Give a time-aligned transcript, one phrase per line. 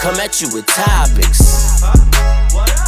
[0.00, 1.82] Come at you with topics.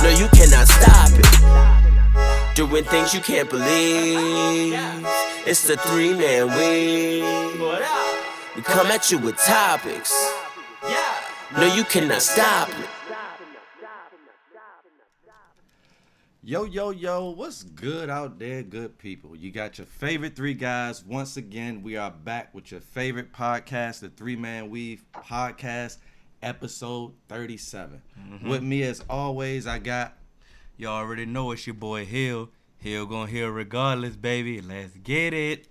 [0.02, 2.57] No, you cannot stop it.
[2.57, 4.73] Doing things you can't believe.
[5.47, 7.23] It's the three man week.
[8.57, 10.11] We come at you with topics.
[11.55, 12.88] No, you cannot stop it.
[16.43, 19.37] Yo, yo, yo, what's good out there, good people?
[19.37, 21.05] You got your favorite three guys.
[21.05, 25.99] Once again, we are back with your favorite podcast, the Three Man Weave Podcast,
[26.43, 28.02] episode 37.
[28.18, 28.48] Mm-hmm.
[28.48, 30.15] With me, as always, I got
[30.79, 32.49] Y'all already know it's your boy Hill.
[32.79, 34.60] Hill gonna heal regardless, baby.
[34.60, 35.68] Let's get it.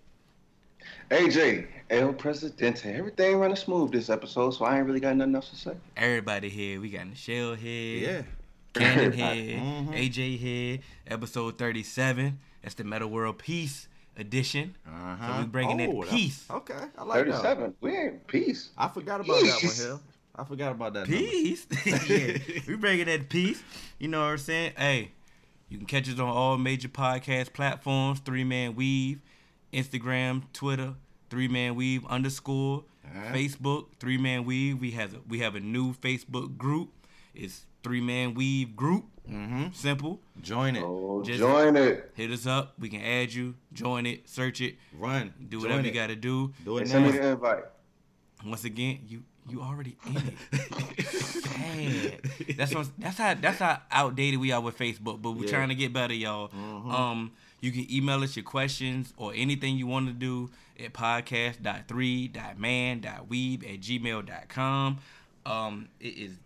[1.10, 2.86] AJ, El Presidente.
[2.94, 5.72] Everything running smooth this episode, so I ain't really got nothing else to say.
[5.98, 6.80] Everybody here.
[6.80, 7.98] We got Michelle here.
[8.00, 8.22] yeah,
[8.74, 9.58] Cannon here.
[9.60, 9.94] Mhm.
[9.94, 10.80] AJ here.
[11.08, 12.40] Episode 37.
[12.62, 14.76] That's the Metta World Peace edition.
[14.88, 15.34] uh-huh.
[15.36, 16.46] So we bringing in Oh, that- peace.
[16.50, 17.42] Okay, I like that.
[17.42, 17.74] 37.
[17.82, 18.70] We ain't peace.
[18.78, 20.02] I forgot about that one, Hill.
[20.36, 21.10] I forgot about that.
[21.10, 21.18] number.
[21.18, 21.68] Peace.
[21.86, 22.38] yeah.
[22.68, 23.62] We bringing that peace.
[24.00, 24.74] You know what I'm saying?
[24.78, 25.12] Hey,
[25.70, 28.20] you can catch us on all major podcast platforms.
[28.20, 29.20] Three Man Weave,
[29.74, 30.96] Instagram, Twitter,
[31.30, 33.34] Three Man Weave underscore, Uh-huh.
[33.34, 34.80] Facebook, Three Man Weave.
[34.80, 36.90] We have a, we have a new Facebook group.
[37.36, 39.06] It's Three Man Weave Group.
[39.30, 39.74] Mhm.
[39.76, 40.20] Simple.
[40.42, 40.84] Join it.
[40.84, 42.12] Oh, Just- join it.
[42.16, 42.74] Hit us up.
[42.80, 43.56] We can add you.
[43.72, 44.28] Join it.
[44.28, 44.76] Search it.
[44.98, 45.34] Run.
[45.40, 45.94] Do Join whatever you it.
[45.94, 46.54] got to do.
[46.66, 47.22] Do it And send me now.
[47.22, 47.64] the invite.
[48.46, 50.34] Once again, you you already in it.
[52.58, 55.52] That's what, that's how that's how outdated we are with Facebook, but we're Yeah.
[55.52, 56.50] trying to get better, y'all.
[56.50, 56.92] Mhm.
[56.92, 63.74] Um, you can email us your questions or anything you want to do at podcast.3.man.weeb
[63.74, 64.98] at gmail.com.
[65.46, 66.38] Um, it is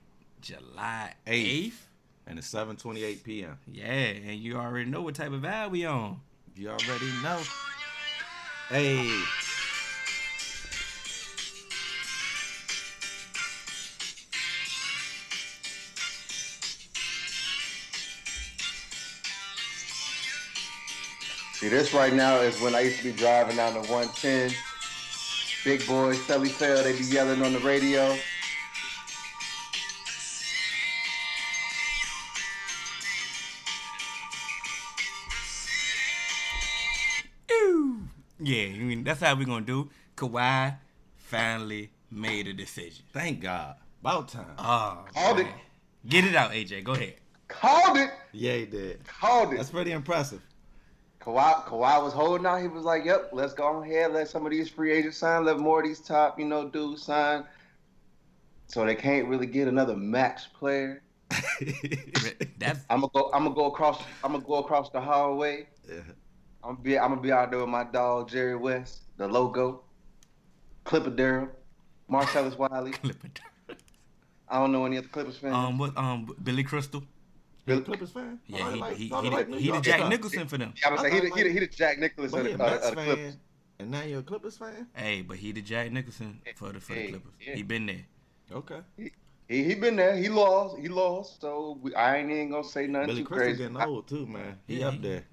[0.42, 1.74] July Eighth.
[1.74, 1.82] 8th.
[2.28, 3.58] And it's 7:28 p.m.
[3.72, 6.20] Yeah, and you already know what type of vibe we on.
[6.56, 7.40] You already know.
[8.70, 9.12] Hey.
[21.66, 24.52] See, this right now is when I used to be driving down the 110.
[25.64, 28.16] Big boys, Shelly Fail, they be yelling on the radio.
[37.50, 38.08] Ew.
[38.40, 39.90] Yeah, I mean that's how we're gonna do.
[40.16, 40.78] Kawhi
[41.18, 43.06] finally made a decision.
[43.12, 43.76] Thank God.
[44.02, 44.46] About time.
[44.60, 45.48] Oh, Called man.
[45.48, 45.54] it.
[46.08, 46.84] Get it out, AJ.
[46.84, 47.16] Go ahead.
[47.48, 48.12] Called it.
[48.34, 49.04] yeah, he did.
[49.08, 49.58] Called it.
[49.58, 50.42] That's pretty impressive.
[51.26, 52.62] Kawhi, Kawhi was holding out.
[52.62, 54.14] He was like, "Yep, let's go ahead.
[54.14, 55.44] Let some of these free agents sign.
[55.44, 57.44] Let more of these top, you know, dudes sign."
[58.68, 61.02] So they can't really get another max player.
[62.60, 63.32] That's I'm gonna go.
[63.34, 64.04] I'm gonna go across.
[64.24, 65.68] I'm gonna go across the hallway.
[65.88, 66.02] Yeah.
[66.64, 67.00] I'm gonna be.
[67.00, 69.84] I'm gonna be out there with my dog Jerry West, the logo,
[70.84, 71.50] Clipper Darrell,
[72.08, 72.92] Marcellus Wiley.
[73.02, 73.30] Clipper.
[74.48, 75.56] I don't know any other Clippers fans.
[75.56, 77.04] um what um Billy Crystal.
[77.68, 78.40] You a Clippers fan?
[78.48, 80.08] Yeah, Oh, he like- he oh, he, like the, he the Jack.
[80.10, 80.74] Nicholson for them.
[80.86, 82.58] I was I like, he, thought, he, the, he the Jack Nicholson of he a
[82.58, 83.16] the, of the Clippers.
[83.18, 83.40] fan,
[83.80, 84.88] and now you're a Clippers fan?
[84.94, 87.34] Hey, but he the Jack Nicholson for the for the Clippers.
[87.46, 87.56] yeah.
[87.56, 88.06] He been there.
[88.52, 88.80] Okay.
[88.98, 89.12] He
[89.48, 90.16] he been there.
[90.16, 90.78] He lost.
[90.78, 91.42] He lost.
[91.42, 93.74] So we, I ain't even gonna say nothing Billy too Crystal crazy.
[93.74, 94.60] getting old too, man.
[94.68, 95.24] He Yeah, up there.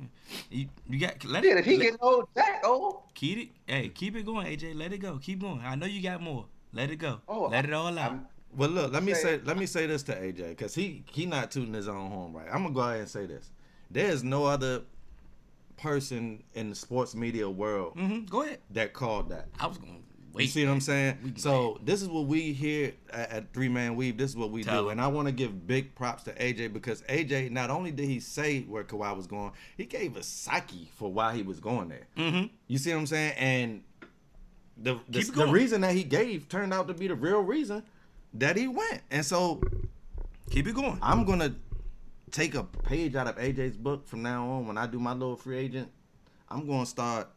[0.51, 3.03] You, you got let Yeah, it if he let- getting old, Jack old.
[3.15, 3.49] keep it.
[3.73, 4.75] Hey, keep it going, AJ.
[4.77, 5.19] Let it go.
[5.19, 5.61] Keep going.
[5.65, 6.47] I know you got more.
[6.73, 7.21] Let it go.
[7.29, 8.11] Oh, Let it all out.
[8.13, 11.27] I'm- Well, look, let me Say- let me say this to AJ because he he
[11.27, 12.47] not tooting his own horn right.
[12.53, 13.51] I'm gonna go ahead and say this.
[13.91, 14.83] There is no other
[15.77, 18.59] person in the sports media world hmm Go ahead.
[18.71, 19.49] that called that.
[19.59, 19.93] I was gonna
[20.33, 20.45] wait.
[20.45, 21.35] You see what I'm saying?
[21.37, 24.17] So this is what we here at, at Three Man Weave.
[24.17, 24.93] This is what we Tell do, him.
[24.93, 28.21] and I want to give big props to AJ because AJ not only did he
[28.21, 32.07] say where Kawhi was going, he gave a psyche for why he was going there.
[32.17, 32.47] Mm-hmm.
[32.69, 33.33] You see what I'm saying?
[33.37, 33.83] And
[34.77, 37.83] the the, the reason that he gave turned out to be the real reason
[38.35, 39.01] that he went.
[39.11, 39.61] And so
[40.51, 40.99] Keep it going.
[41.01, 41.55] I'm gonna
[42.31, 44.67] take a page out of AJ's book from now on.
[44.67, 45.91] When I do my little free agent,
[46.51, 47.29] I'm gonna start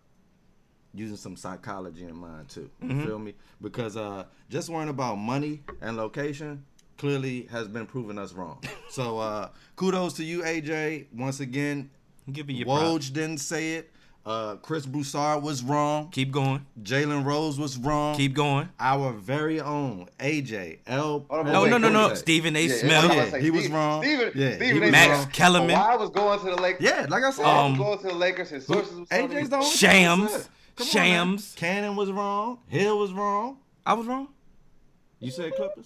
[0.93, 2.69] using some psychology in mind too.
[2.81, 3.03] You Mhm.
[3.05, 3.33] feel me?
[3.61, 6.65] Because uh, just worrying about money and location
[6.97, 8.61] clearly has been proving us wrong.
[8.89, 11.07] so uh, kudos to you, AJ.
[11.13, 11.89] Once again,
[12.31, 13.09] Give me your props.
[13.09, 13.91] Woj didn't say it.
[14.25, 16.09] Uh, Chris Broussard was wrong.
[16.09, 16.65] Keep going.
[16.81, 18.15] Jalen Rose was wrong.
[18.15, 18.67] Keep going.
[18.79, 21.25] Our very own AJ L.
[21.29, 22.07] Hold No, wait, no, no, no.
[22.07, 22.17] wait.
[22.17, 22.61] Stephen A.
[22.65, 22.91] Yeah, Smith.
[23.13, 24.01] Yeah, say, he was wrong.
[24.01, 24.91] Steven, Yeah, Stephen A.
[24.91, 25.31] Max wrong.
[25.31, 25.75] Kellerman.
[25.75, 26.81] Kawhi was going to the Lakers.
[26.81, 28.49] Yeah, like I said, Kawhi Um, was going to the Lakers.
[28.49, 30.21] His sources was AJ's me- the only Shams.
[30.23, 30.49] person that.
[30.77, 31.55] Come on, Shams.
[31.61, 31.69] man.
[31.69, 32.57] Cannon was wrong.
[32.67, 33.59] Hill was wrong.
[33.85, 34.29] I was wrong.
[35.19, 35.85] You said Clippers.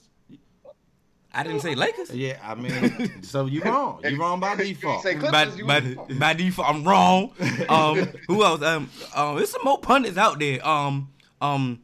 [1.34, 2.10] I didn't say Lakers.
[2.12, 4.02] Yeah, I mean, so you wrong.
[4.04, 5.04] You wrong by default.
[5.04, 6.18] say Clippers, by, by, wrong.
[6.18, 7.32] by default, I'm wrong.
[7.70, 7.98] Um,
[8.28, 8.62] who else?
[8.64, 10.66] Um, um, there's some more pundits out there.
[10.68, 11.10] Um,
[11.40, 11.82] um,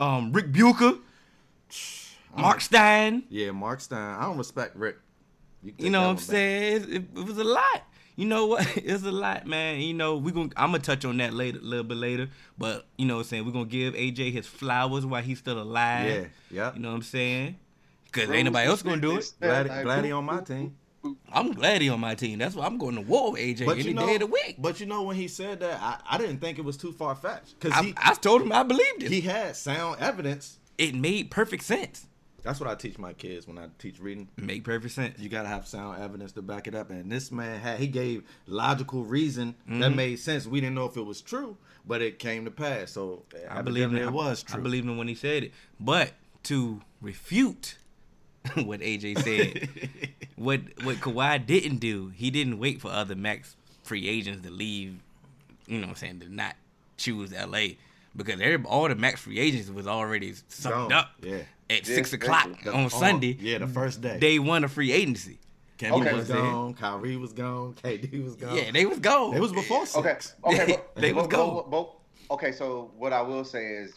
[0.00, 0.94] um, Ric Bucher,
[2.36, 3.24] Marc Stein.
[3.28, 4.18] Yeah, Marc Stein.
[4.18, 4.96] I don't respect Ric.
[5.62, 6.24] can You know what I'm back.
[6.24, 6.82] saying?
[6.82, 7.82] It, it, it was a lot.
[8.16, 8.66] You know what?
[8.76, 9.80] It's a lot, man.
[9.80, 12.28] You know, we gonna I'm gonna touch on that later, a little bit later.
[12.58, 13.46] But you know what I'm saying?
[13.46, 16.06] We're gonna give AJ his flowers while he's still alive.
[16.06, 16.74] Yeah, yeah.
[16.74, 17.56] You know what I'm saying?
[18.12, 19.32] Cause ain't nobody else gonna do it.
[19.40, 20.76] Glad, Like, glad he on my team.
[21.32, 22.38] I'm glad he on my team.
[22.38, 24.26] That's why I'm going to war with AJ But any you know, day of the
[24.26, 24.56] week.
[24.58, 27.14] but you know when he said that, I, I didn't think it was too far
[27.14, 29.10] fetched because I, I told him I believed it.
[29.10, 30.58] he had sound evidence.
[30.76, 32.06] it made perfect sense.
[32.42, 34.28] That's what I teach my kids when I teach reading.
[34.36, 35.18] Make perfect sense.
[35.18, 36.90] You gotta have sound evidence to back it up.
[36.90, 39.80] And this man had he gave logical reason Mm-hmm.
[39.80, 40.46] that made sense.
[40.46, 42.90] We didn't know if it was true, but it came to pass.
[42.92, 44.58] So I believe it was true.
[44.58, 45.52] I believed him when he said it.
[45.78, 46.12] But
[46.44, 47.76] to refute
[48.64, 49.68] what AJ said,
[50.36, 54.98] what what Kawhi didn't do, he didn't wait for other max free agents to leave.
[55.66, 56.20] You know what I'm saying?
[56.20, 56.56] To not
[56.96, 57.74] choose LA
[58.16, 60.92] because every, all the max free agents was already sucked Gone.
[60.92, 61.10] up.
[61.22, 61.42] Yeah.
[61.68, 62.72] At Yeah, six o'clock basically.
[62.72, 64.18] on Oh, Sunday, yeah, the first day.
[64.18, 65.38] day one of free agency.
[65.78, 66.14] Kevin Okay.
[66.14, 66.74] was You know gone.
[66.74, 67.74] Kyrie was gone.
[67.84, 68.56] KD was gone.
[68.56, 69.34] Yeah, they was gone.
[69.34, 70.10] It was before Okay.
[70.14, 70.34] six.
[70.44, 70.66] Okay.
[70.66, 71.70] They- but- they was but- gold.
[71.70, 71.94] but-
[72.28, 72.52] but- okay.
[72.52, 73.94] So what I will say is,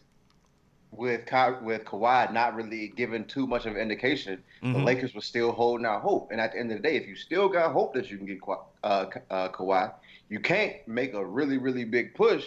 [0.98, 4.86] with Ka- with Kawhi not really giving too much of an indication, the Mhm.
[4.86, 6.32] Lakers were still holding out hope.
[6.32, 8.26] And at the end of the day, if you still got hope that you can
[8.26, 9.92] get Ka- uh, uh, Kawhi,
[10.30, 12.46] you can't make a really really big push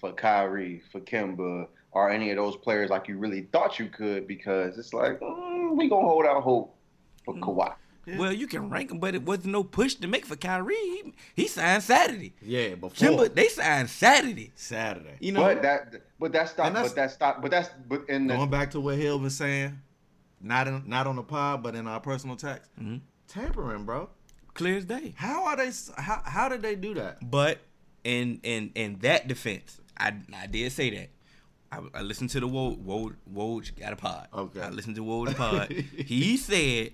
[0.00, 4.26] for Kyrie, for Kemba, or any of those players like you really thought you could
[4.26, 6.74] because it's like mm, we gonna hold out hope
[7.24, 7.40] for Mm.
[7.40, 7.74] Kawhi.
[8.16, 10.74] Well, you can rank him, but it wasn't no push to make for Kyrie.
[10.74, 12.32] He, he signed Saturday.
[12.40, 14.50] Yeah, before Kemba, they signed Saturday.
[14.54, 15.18] Saturday.
[15.20, 18.26] You know, But that, but that's not, that's- but that's not, but that's, but in
[18.26, 19.78] the, Going back to what Hill was saying,
[20.40, 23.00] not in, not on the pod, but in our personal text, Mhm.
[23.28, 24.08] tampering, bro.
[24.54, 25.14] clear as day.
[25.16, 25.70] How are they?
[25.96, 27.18] How how did they do that?
[27.30, 27.58] But
[28.04, 31.10] in in in that defense, I I did say that.
[31.70, 34.26] I, I listened to the Woj, Woj, Woj got a pod.
[34.32, 34.60] Okay.
[34.62, 35.70] I listened to Woj pod.
[35.96, 36.92] he said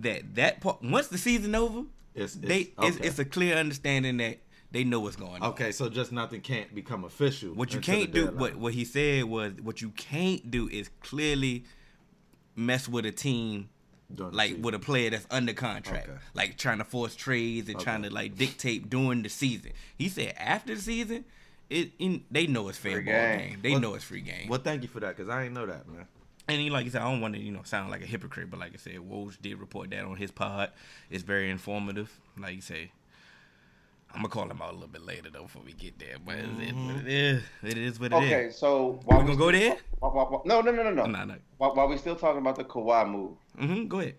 [0.00, 1.84] that that part once the season over,
[2.14, 4.38] It's, it's they it's, it's a clear understanding that
[4.76, 5.50] they know what's going on.
[5.50, 5.72] okay.
[5.72, 7.54] So just nothing can't become official.
[7.54, 8.40] What you can't do, deadline.
[8.40, 11.64] what what he said was, what you can't do is clearly
[12.54, 13.68] mess with a team
[14.14, 14.62] During the like season.
[14.62, 16.18] with a player that's under contract, Okay.
[16.34, 19.72] like trying to force trades and trying to like dictate during the season.
[19.96, 21.24] He said after the season,
[21.70, 23.38] it in, they know it's fair Free ball game.
[23.38, 23.58] game.
[23.62, 24.48] They Well- know it's free game.
[24.48, 26.06] Well, thank you for that because I didn't know that, man.
[26.48, 28.50] And he, like I said, I don't want to, you know, sound like a hypocrite,
[28.50, 30.70] but like I said, Woj did report that on his pod.
[31.10, 32.20] It's very informative.
[32.38, 32.92] Like you say,
[34.14, 36.16] I'm gonna call him out a little bit later though before we get there.
[36.24, 37.42] But it's it, what it is.
[37.62, 38.22] It is what it is.
[38.32, 38.50] okay.
[38.50, 39.76] So Are We gonna go there?
[39.98, 41.06] while- while- while- no, no, no, no, no.
[41.06, 41.34] Nah, nah.
[41.58, 43.88] While, while we still talking about the Kawhi move, Mm-hmm.
[43.88, 44.14] Go ahead.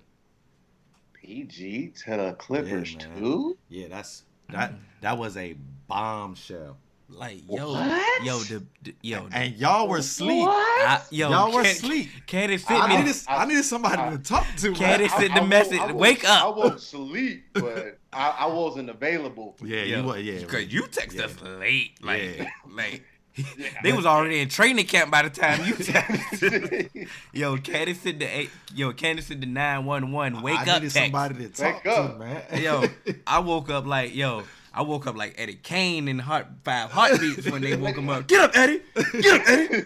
[1.13, 3.57] PG to the Clippers Yeah, too.
[3.69, 4.73] Yeah, that's that.
[5.01, 5.55] That was a
[5.87, 6.77] bombshell.
[7.09, 8.25] Like yo, What?
[8.25, 10.45] yo, the, the yo, the, And y'all were asleep.
[10.47, 12.09] I, yo, Y'all were Cat- asleep.
[12.25, 12.97] Candace sent I me.
[12.97, 14.73] needed, I needed somebody I- to talk to.
[14.73, 15.01] Can't man.
[15.01, 18.89] it- sent the won't- message, won't- "Wake up." I wasn't sleep, but I, I wasn't
[18.89, 19.55] available.
[19.63, 20.17] Yeah, Yo, you were.
[20.19, 21.25] Yeah, Cause you text Yeah.
[21.25, 22.49] us late, like, Yeah.
[22.69, 23.03] like
[23.83, 27.07] they was already in training camp by the time you texted.
[27.33, 30.41] yo, Candace said the eight, yo, Candace said the nine one one.
[30.41, 30.95] Wake I up, needed text.
[30.95, 32.19] somebody to talk Wake to, up.
[32.19, 32.41] man.
[32.61, 32.83] Yo,
[33.27, 34.43] I woke up like, yo,
[34.77, 38.27] I woke up like Eddie King in heart five heartbeats when they woke him up.
[38.27, 38.81] Get up, Eddie.
[39.21, 39.85] Get up, Eddie.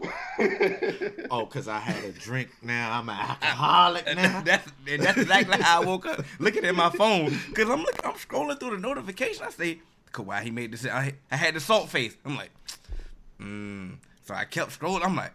[1.30, 2.50] oh, cause I had a drink.
[2.62, 4.42] Now I'm an alcoholic now.
[4.42, 6.22] that's and that's exactly how I woke up.
[6.38, 9.42] Looking at my phone because I'm looking, I'm scrolling through the notification.
[9.46, 9.78] I say,
[10.12, 10.86] Kawhi, he made this.
[10.86, 12.14] I, I had the salt face.
[12.24, 12.50] I'm like,
[13.40, 13.96] mm.
[14.24, 15.04] So I kept scrolling.
[15.04, 15.32] I'm like,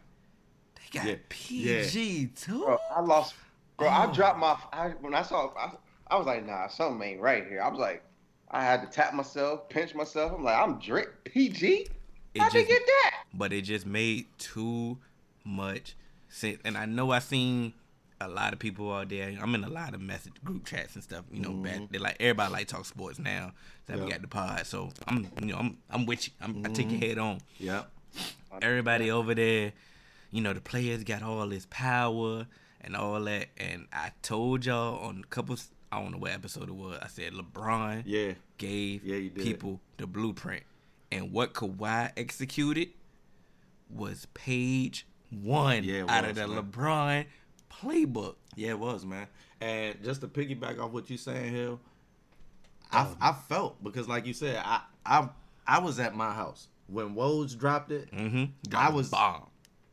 [0.75, 1.15] they got Yeah.
[1.29, 2.59] PG too.
[2.65, 3.33] Bro, I lost.
[3.77, 4.13] Bro, I Oh.
[4.13, 4.55] dropped my.
[4.71, 5.71] I, when I saw, I,
[6.07, 7.61] I was like, nah, something ain't right here.
[7.61, 8.03] I was like,
[8.51, 10.31] I had to tap myself, pinch myself.
[10.35, 11.87] I'm like, I'm drink PG.
[12.33, 13.15] It How'd you get that?
[13.37, 14.97] but it just made too
[15.43, 15.95] much
[16.29, 16.59] sense.
[16.63, 17.73] And I know I seen
[18.21, 19.37] a lot of people out there.
[19.39, 21.25] I'm in a lot of message group chats and stuff.
[21.31, 21.85] You know, back mm-hmm.
[21.91, 23.51] they like everybody like talk sports now.
[23.87, 26.33] That we got the pod, so I'm you know I'm I'm with you.
[26.41, 27.07] I'm, I take your mm-hmm.
[27.07, 27.39] head on.
[27.59, 27.91] Yep.
[28.61, 29.73] Everybody over there,
[30.31, 32.47] you know, the players got all this power
[32.81, 33.49] and all that.
[33.57, 35.57] And I told y'all on a couple.
[35.95, 36.97] I don't know what episode it was.
[37.01, 38.33] I said LeBron Yeah.
[38.57, 40.63] gave Yeah, people the blueprint.
[41.11, 42.89] And what Kawhi executed
[43.89, 46.63] was page one Yeah, it out was, of the man.
[46.63, 47.25] LeBron
[47.71, 48.35] playbook.
[48.55, 49.27] Yeah, it was, man.
[49.61, 51.79] And just to piggyback off what you're saying, Hill,
[52.91, 55.29] I, I felt because, like you said, I I
[55.67, 58.11] I was at my house when Woj dropped it.
[58.11, 58.75] Mm-hmm.
[58.75, 59.47] I was- bomb.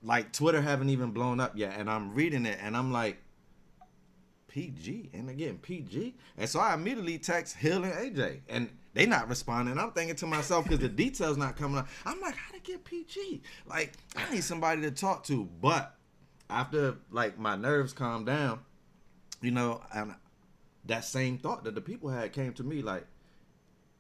[0.04, 3.18] Like Twitter haven't even blown up yet, and I'm reading it, and I'm like,
[4.52, 9.28] PG, and again PG, and so I immediately text Hill and AJ, and they not
[9.30, 9.78] responding.
[9.78, 11.88] I'm thinking to myself because the details not coming up.
[12.04, 13.40] I'm like, how to get PG?
[13.66, 15.96] Like, I need somebody to talk to, but
[16.50, 18.60] after like my nerves calmed down,
[19.40, 20.14] you know, and
[20.84, 23.06] that same thought that the people had came to me like,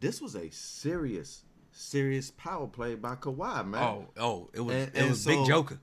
[0.00, 3.82] this was a serious, serious power play by Kawhi, man.
[3.82, 5.78] Oh, oh, it was And- it and was Big Joker.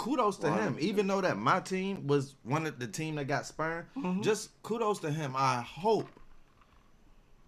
[0.00, 3.44] Kudos to him, even though that my team was one of the team that got
[3.44, 3.86] spurned.
[3.96, 4.22] Mm-hmm.
[4.22, 5.34] Just kudos to him.
[5.36, 6.08] I hope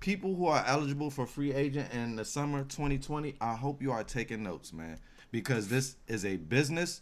[0.00, 4.04] people who are eligible for free agent in the summer 2020, I hope you are
[4.04, 4.98] taking notes, man,
[5.30, 7.00] because this is a business.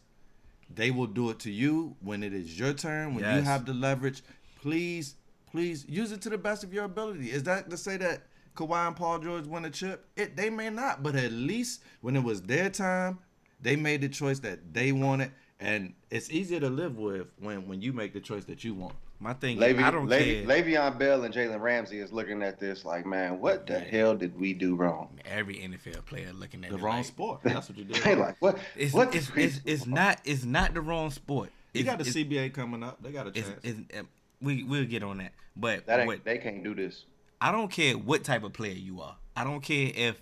[0.72, 3.74] They will do it to you when it is your turn, when you have the
[3.74, 4.22] leverage.
[4.62, 5.16] Please,
[5.50, 7.32] please use it to the best of your ability.
[7.32, 8.22] Is that to say that
[8.54, 10.06] Kawhi and Paul George win a chip?
[10.16, 13.18] It they may not, but at least when it was their time,
[13.62, 17.80] they made the choice that they wanted, and it's easier to live with when when
[17.82, 18.94] you make the choice that you want.
[19.22, 20.44] My thing, is, Le'Veon, I don't Le- care.
[20.46, 24.38] Le'Veon Bell and Jalen Ramsey is looking at this like, man, what the hell did
[24.40, 25.10] we do wrong?
[25.26, 27.40] Every NFL player looking at The it wrong like, sport.
[27.44, 28.02] That's what you did.
[28.02, 28.56] They like, what?
[28.76, 31.50] It's what it's, it's, it's not it's not the wrong sport.
[31.74, 33.02] You It's, got the CBA coming up.
[33.02, 33.50] They got a chance.
[33.62, 34.04] it's, uh,
[34.40, 37.04] we we'll get on that, but That ain't, what, they can't do this.
[37.42, 39.16] I don't care what type of player you are.
[39.36, 40.20] I don't care if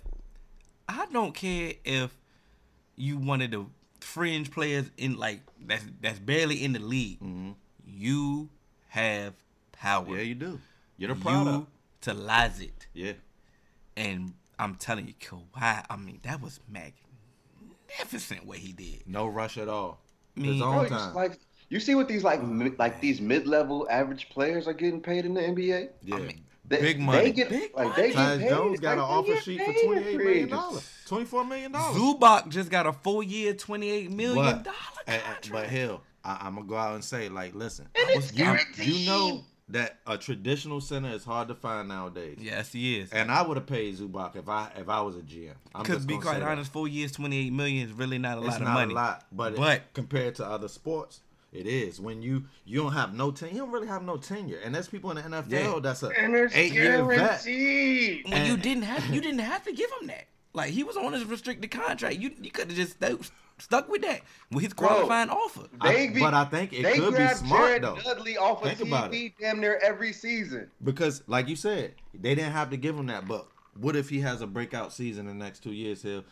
[0.89, 2.17] I don't care if
[2.99, 3.65] you one of the
[4.01, 7.19] fringe players in like that's that's barely in the league.
[7.85, 8.49] You
[8.89, 9.33] have
[9.71, 10.03] power.
[10.05, 10.15] Mm-hmm.
[10.15, 10.59] yeah, you do.
[10.97, 11.45] You're the product.
[11.45, 11.71] you product.
[12.07, 12.87] utilize it.
[12.93, 13.13] Yeah.
[13.97, 19.03] And I'm telling you, Kawhi, I mean, that was magnificent what he did.
[19.07, 19.99] No rush at all.
[20.37, 21.13] I mean- His own you, time.
[21.15, 21.39] like,
[21.69, 25.25] you see what these like mi- like these mid level average players are getting paid
[25.25, 25.89] in the NBA?
[26.03, 26.15] yeah.
[26.15, 28.49] I mean, They, Big They get, Big like, they Tyus get paid.
[28.49, 30.51] Jones got an offer sheet for paid twenty eight free million agents.
[30.51, 30.91] dollars.
[31.07, 31.97] Twenty four million dollars.
[31.99, 34.75] Zubac just got a four year, twenty eight million dollar dollar
[35.07, 35.51] and- and- contract.
[35.51, 39.05] but hell, I, I'm gonna go out and say, like, listen, And it's you, you
[39.07, 42.37] know that a traditional center is hard to find nowadays.
[42.39, 43.11] yes, he is.
[43.11, 45.53] And I would have paid Zubac if I if I was a GM.
[45.73, 46.49] I'm Because just be quite say that.
[46.49, 48.93] honest, four years, twenty eight million is really not a it's lot of money.
[48.93, 51.99] not a lot, but, But- compared to other sports, it is.
[51.99, 54.87] When you you don't have no tenure, you don't really have no tenure, and there's
[54.87, 55.79] people in the NFL Yeah.
[55.81, 57.17] that's a And it's eight year vet.
[57.17, 58.25] guaranteed.
[58.29, 60.25] When you didn't have you didn't have to give him that.
[60.53, 62.17] Like he was on his restricted contract.
[62.17, 63.19] You you could have just stuck,
[63.59, 64.87] stuck with that with his Bro.
[64.87, 65.67] qualifying offer.
[65.79, 67.97] I- They be- but I think it they could be smart Jared though.
[68.03, 70.69] Dudley off of Think about TV damn near every season.
[70.83, 73.27] Because, like you said, they didn't have to give him that.
[73.27, 73.47] But
[73.79, 76.01] what if he has a breakout season in the next two years?
[76.01, 76.23] He'll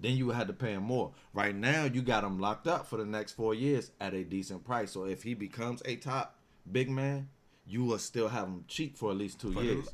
[0.00, 1.12] then you would have to pay him more.
[1.32, 4.64] Right now, you got him locked up for the next four years at a decent
[4.64, 4.92] price.
[4.92, 6.36] So if he becomes a top
[6.70, 7.28] big man,
[7.66, 9.88] you will still have him cheap for at least two For the- years.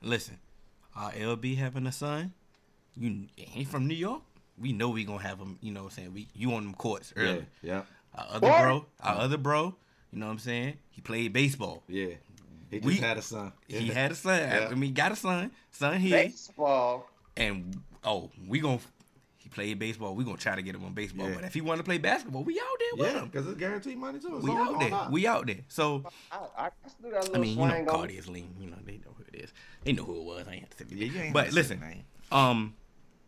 [0.00, 0.38] Listen,
[0.96, 2.32] uh, our LB having a son,
[2.96, 4.22] you he from New York.
[4.56, 5.58] We know we gonna have him.
[5.60, 6.14] You know what I'm saying?
[6.14, 7.46] We you on them courts Yeah, early.
[7.62, 7.82] yeah,
[8.14, 8.62] Our other What?
[8.62, 9.76] bro, our other bro.
[10.12, 10.78] You know what I'm saying?
[10.90, 11.82] He played baseball.
[11.88, 12.14] yeah.
[12.70, 13.52] He just We- had a son.
[13.66, 14.40] He had a son.
[14.40, 14.68] Yeah.
[14.70, 15.50] I mean, got a son.
[15.70, 16.24] Son here.
[16.24, 17.08] Baseball.
[17.36, 18.80] And oh, we gonna
[19.48, 20.14] he played baseball.
[20.14, 21.28] We gonna try to get him on baseball.
[21.28, 21.34] Yeah.
[21.36, 23.28] But if he want to play basketball, we out there with Yeah, him.
[23.28, 24.36] because it's guaranteed money too.
[24.36, 24.94] It's We out there.
[24.94, 25.12] out.
[25.12, 25.60] We out there.
[25.68, 27.86] So I, I, I still got a little I mean, you know, swing.
[27.86, 28.54] Cardi is lean.
[28.60, 29.52] You know, they know who it is.
[29.84, 30.48] They know who it was.
[30.48, 31.82] I ain't have to say Yeah, you But listen,
[32.30, 32.74] um,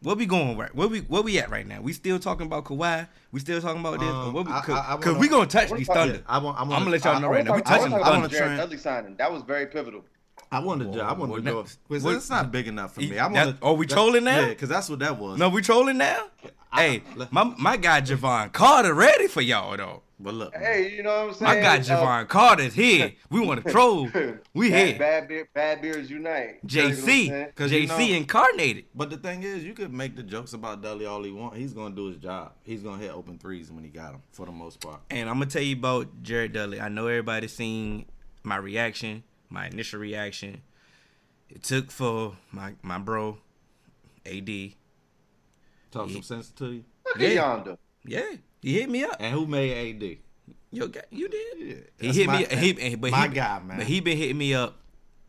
[0.02, 0.74] where we going right?
[0.74, 1.80] Where we where we at right now?
[1.80, 3.06] We still talking about Kawhi?
[3.32, 4.08] We still talking about this?
[4.08, 6.22] Um, or what we, I- cause, I- I 'cause wanna- we gonna touch these thunder.
[6.26, 6.58] I want.
[6.58, 7.54] I I'm gonna let y'all know I right now.
[7.54, 8.26] We wanna I touching wanna the talk thunder.
[8.26, 9.16] about Jared signing.
[9.16, 10.04] That was very pivotal.
[10.52, 11.00] I wanted to.
[11.00, 11.58] I wanted Well, to go.
[11.60, 13.18] next- Because it's not big enough for me.
[13.18, 13.58] I want.
[13.62, 14.40] oh, we trolling now?
[14.40, 15.38] Yeah, because that's what that was.
[15.38, 16.26] No, we trolling now.
[16.72, 20.02] I- hey, look- my my guy Jevon Carter ready for y'all though.
[20.22, 21.54] but look, Hey, you know what I'm saying?
[21.56, 23.12] My guy Uh, Jevon Carter's here.
[23.30, 24.08] We want to troll.
[24.54, 24.98] We bad, here.
[24.98, 26.58] Bad, beer, bad beers unite.
[26.68, 27.46] You know what JC, saying?
[27.56, 28.84] 'Cause you JC know- incarnated.
[28.94, 31.56] But the thing is, you could make the jokes about Dudley all he want.
[31.56, 32.52] He's gonna do his job.
[32.64, 35.00] He's gonna hit open threes when he got them for the most part.
[35.10, 36.80] And I'm gonna tell you about Jared Dudley.
[36.80, 38.04] I know everybody's seen
[38.44, 40.62] my reaction, my initial reaction.
[41.48, 43.38] It took for my my bro,
[44.24, 44.74] AD.
[45.90, 46.14] Talk Yeah.
[46.14, 46.84] some sense to you.
[47.06, 47.28] Look Yeah.
[47.28, 47.78] at Yonder.
[48.04, 49.16] Yeah, he hit me up.
[49.18, 50.18] And who made AD?
[50.72, 51.58] Yo, you did.
[51.58, 52.46] Yeah, He hit my- me.
[52.56, 53.78] He, he- but my he, guy, man.
[53.78, 54.78] But he been hitting me up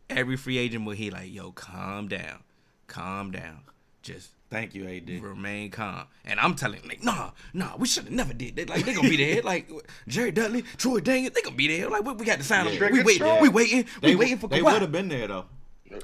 [0.08, 0.84] every free agent.
[0.86, 2.44] Where he like, yo, calm down,
[2.86, 3.62] calm down,
[4.02, 5.22] just Thank you, AD.
[5.22, 6.04] remain calm.
[6.24, 8.68] And I'm telling him, like, nah, nah, we should have never did that.
[8.68, 9.42] Like, they gonna be there.
[9.52, 9.70] Like,
[10.06, 11.88] Jerry Dudley, Troy Daniel, they gonna be there.
[11.88, 12.74] Like, we, we got to sign them.
[12.92, 15.46] We wait, Trigger we waiting, we They, waiting for they would have been there though.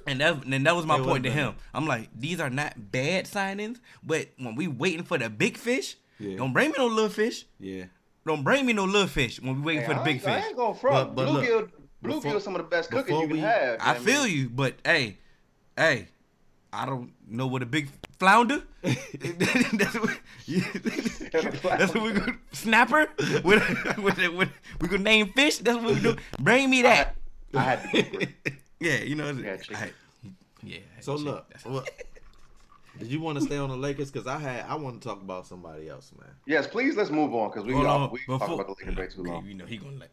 [0.07, 1.55] And that and that was my It point to would've him.
[1.73, 5.97] I'm like, these are not bad signings, but when we waiting for the big fish,
[6.19, 6.37] Yeah.
[6.37, 7.47] don't bring me no little fish.
[7.61, 7.85] Yeah.
[8.27, 10.41] Don't bring me no little fish when we waiting Hey, for the big ain't- I
[10.41, 10.49] fish.
[10.49, 11.15] ain't going front.
[11.15, 11.71] But- but look, Bluegill,
[12.03, 13.79] before- Bluegill, some of the best cooking you can we- have.
[13.81, 14.03] I man.
[14.03, 15.19] feel you, but hey,
[15.77, 16.09] hey,
[16.73, 17.89] I don't know what a big
[18.19, 18.63] flounder.
[18.83, 20.19] that's what,
[21.63, 23.07] that's what we gonna snapper.
[23.43, 23.61] What,
[23.99, 24.49] what, what,
[24.81, 25.59] we gonna name fish.
[25.59, 26.17] That's what we do.
[26.39, 27.17] Bring me that.
[27.55, 28.03] I had to.
[28.03, 28.27] Go.
[28.81, 29.33] Yeah, you know.
[29.33, 29.77] Yeah, chicken.
[29.77, 29.93] I-
[30.63, 30.79] yeah.
[31.01, 31.27] So shit,
[31.67, 31.89] look,
[32.97, 34.11] did you want to stay on the Lakers?
[34.11, 36.31] Because I had I want to talk about somebody else, man.
[36.47, 38.85] Yes, please let's move on because we Hold all, on, we before- talked about the
[38.87, 39.45] Lakers way too long.
[39.47, 40.11] You know he gonna let.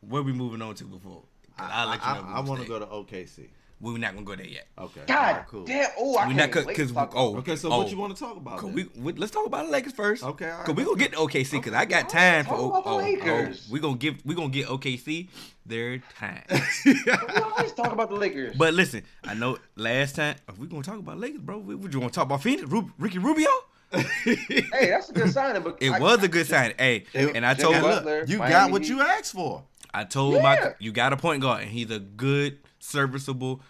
[0.00, 1.22] Where we moving on to before?
[1.56, 2.18] I'll let I.
[2.18, 3.48] I, want to go to OKC.
[3.82, 4.66] We're not gonna go there yet.
[4.78, 5.00] Okay.
[5.06, 5.64] God Alright, cool.
[5.64, 5.88] damn!
[5.98, 7.96] Oh, I We can't not wait because to talk oh Okay, so oh, what you
[7.96, 8.58] want to talk about?
[8.58, 8.90] Cause then?
[8.94, 10.22] we, we let's talk about the Lakers first.
[10.22, 12.50] Okay, all right, Cause we let's gonna get to OKC because I got time for
[12.50, 13.68] Talk O- about the oh, oh, Lakers.
[13.70, 15.28] we gonna give we gonna get OKC
[15.64, 16.42] their time.
[16.84, 17.02] We
[17.40, 18.54] always talk about the Lakers.
[18.56, 21.58] but listen, I know last time if we gonna talk about Lakers, bro.
[21.58, 23.48] We, we just gonna talk about Phoenix, Ru- Ricky Rubio.
[24.24, 25.62] hey, that's a good signing.
[25.62, 26.74] But It I- was a good sign.
[26.78, 28.88] Hey, It- and I told And look, Butler, you Miami got what Heat.
[28.90, 29.64] you asked for.
[29.92, 30.42] I told Yeah.
[30.42, 33.60] my you got a point guard, and he's a good, serviceable,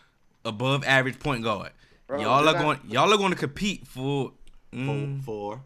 [0.44, 1.72] above average point guard.
[2.06, 4.32] Bro, y'all are I- going y'all are going to compete for.
[4.72, 5.60] For, Mm, for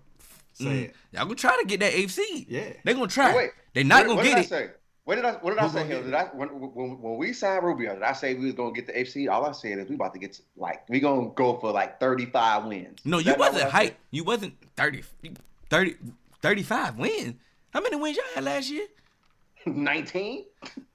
[0.54, 0.94] say mm, it.
[1.12, 2.46] y'all gonna try to get that AFC.
[2.48, 2.72] Yeah.
[2.84, 3.36] they gonna try.
[3.36, 4.80] Wait, they not what, gonna what get it.
[5.04, 5.86] What did I what did I Who say?
[5.86, 6.02] Hill?
[6.04, 7.92] Did I when, when when we signed Rubio?
[7.92, 9.30] Did I say we was gonna get the FC?
[9.30, 12.24] All I said is we about to get like we gonna go for like thirty
[12.24, 13.00] five wins.
[13.04, 13.98] No, you wasn't what hype.
[14.10, 15.02] You wasn't 30,
[15.68, 15.96] 30
[16.40, 17.34] 35 wins.
[17.74, 18.86] How many wins y'all had last year?
[19.66, 20.44] Nineteen.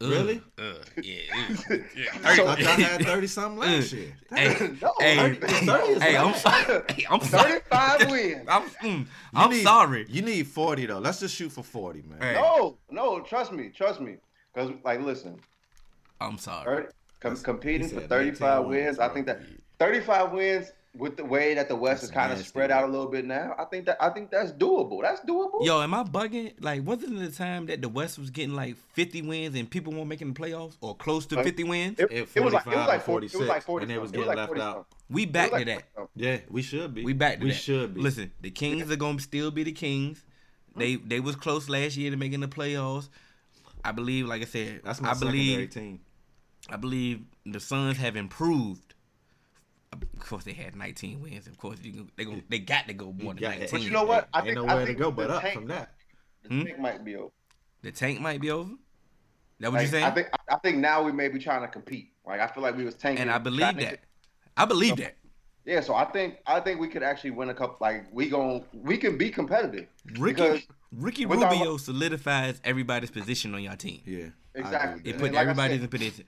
[0.02, 0.42] Really?
[0.58, 1.22] Uh, yeah.
[1.38, 2.06] ugh, yeah.
[2.24, 4.14] I So- thought y'all had thirty something last year.
[4.34, 5.48] Hey, No, hey, 30
[5.92, 6.82] is hey, I'm sorry.
[6.90, 7.52] Hey, I'm sorry.
[7.52, 8.46] Thirty five wins.
[8.48, 10.06] I'm, mm, You I'm need- sorry.
[10.10, 11.00] You need forty though.
[11.00, 12.22] Let's just shoot for forty, man.
[12.22, 12.34] Hey.
[12.36, 14.18] No, no, trust me, trust me.
[14.54, 15.40] Because like, listen,
[16.22, 16.84] I'm sorry.
[16.84, 16.88] 30,
[17.20, 19.42] com- competing for 35 wins, wins, I think that
[19.80, 22.88] 35 wins with the way that the West That's is kind of spread out a
[22.92, 23.56] little bit now.
[23.58, 25.02] I think that I think that's doable.
[25.02, 25.66] That's doable.
[25.66, 26.54] Yo, am I bugging?
[26.60, 29.94] Like, wasn't it the time that the West was getting like 50 wins and people
[29.94, 32.00] weren't making the playoffs or close to Like, 50 wins?
[32.00, 33.84] It, it was like it 45 was like or 40, it was like 46, 40
[33.84, 34.22] and they was something.
[34.22, 34.74] It getting like left 40 out.
[34.74, 34.86] something.
[35.10, 35.84] We back like to that.
[36.16, 37.04] Yeah, we should be.
[37.04, 37.56] We back to we that.
[37.56, 38.02] We should be.
[38.02, 40.24] Listen, the Kings are gonna still be the Kings.
[40.76, 43.10] They they was close last year to making the playoffs.
[43.84, 46.02] I believe, like I said, that's my I believe team.
[46.70, 48.89] I believe the Suns have improved.
[49.94, 51.48] Of course, they had 19 wins.
[51.48, 53.68] Of course, you can, they go, they got to go more than 19.
[53.72, 54.28] But you know what?
[54.34, 55.94] I Ain't think nowhere I to think go the but up tank- from that.
[56.44, 56.64] The Hmm?
[56.64, 57.32] tank might be over.
[57.82, 58.72] The tank might be over.
[59.60, 60.04] That what Like, you saying?
[60.06, 62.12] I think I think now we may be trying to compete.
[62.26, 63.24] Like I feel like we was tanking.
[63.24, 63.90] and I believe trying to that.
[63.92, 64.04] get-
[64.56, 65.16] I believe that.
[65.66, 67.78] Yeah, so I think I think we could actually win a couple.
[67.82, 69.88] Like we gon' we can be competitive.
[70.18, 74.02] Ricky Because Ricky with our- Rubio solidifies everybody's position on your team.
[74.06, 74.28] Yeah.
[74.56, 75.02] Exactly.
[75.10, 76.26] It put And like everybody in position.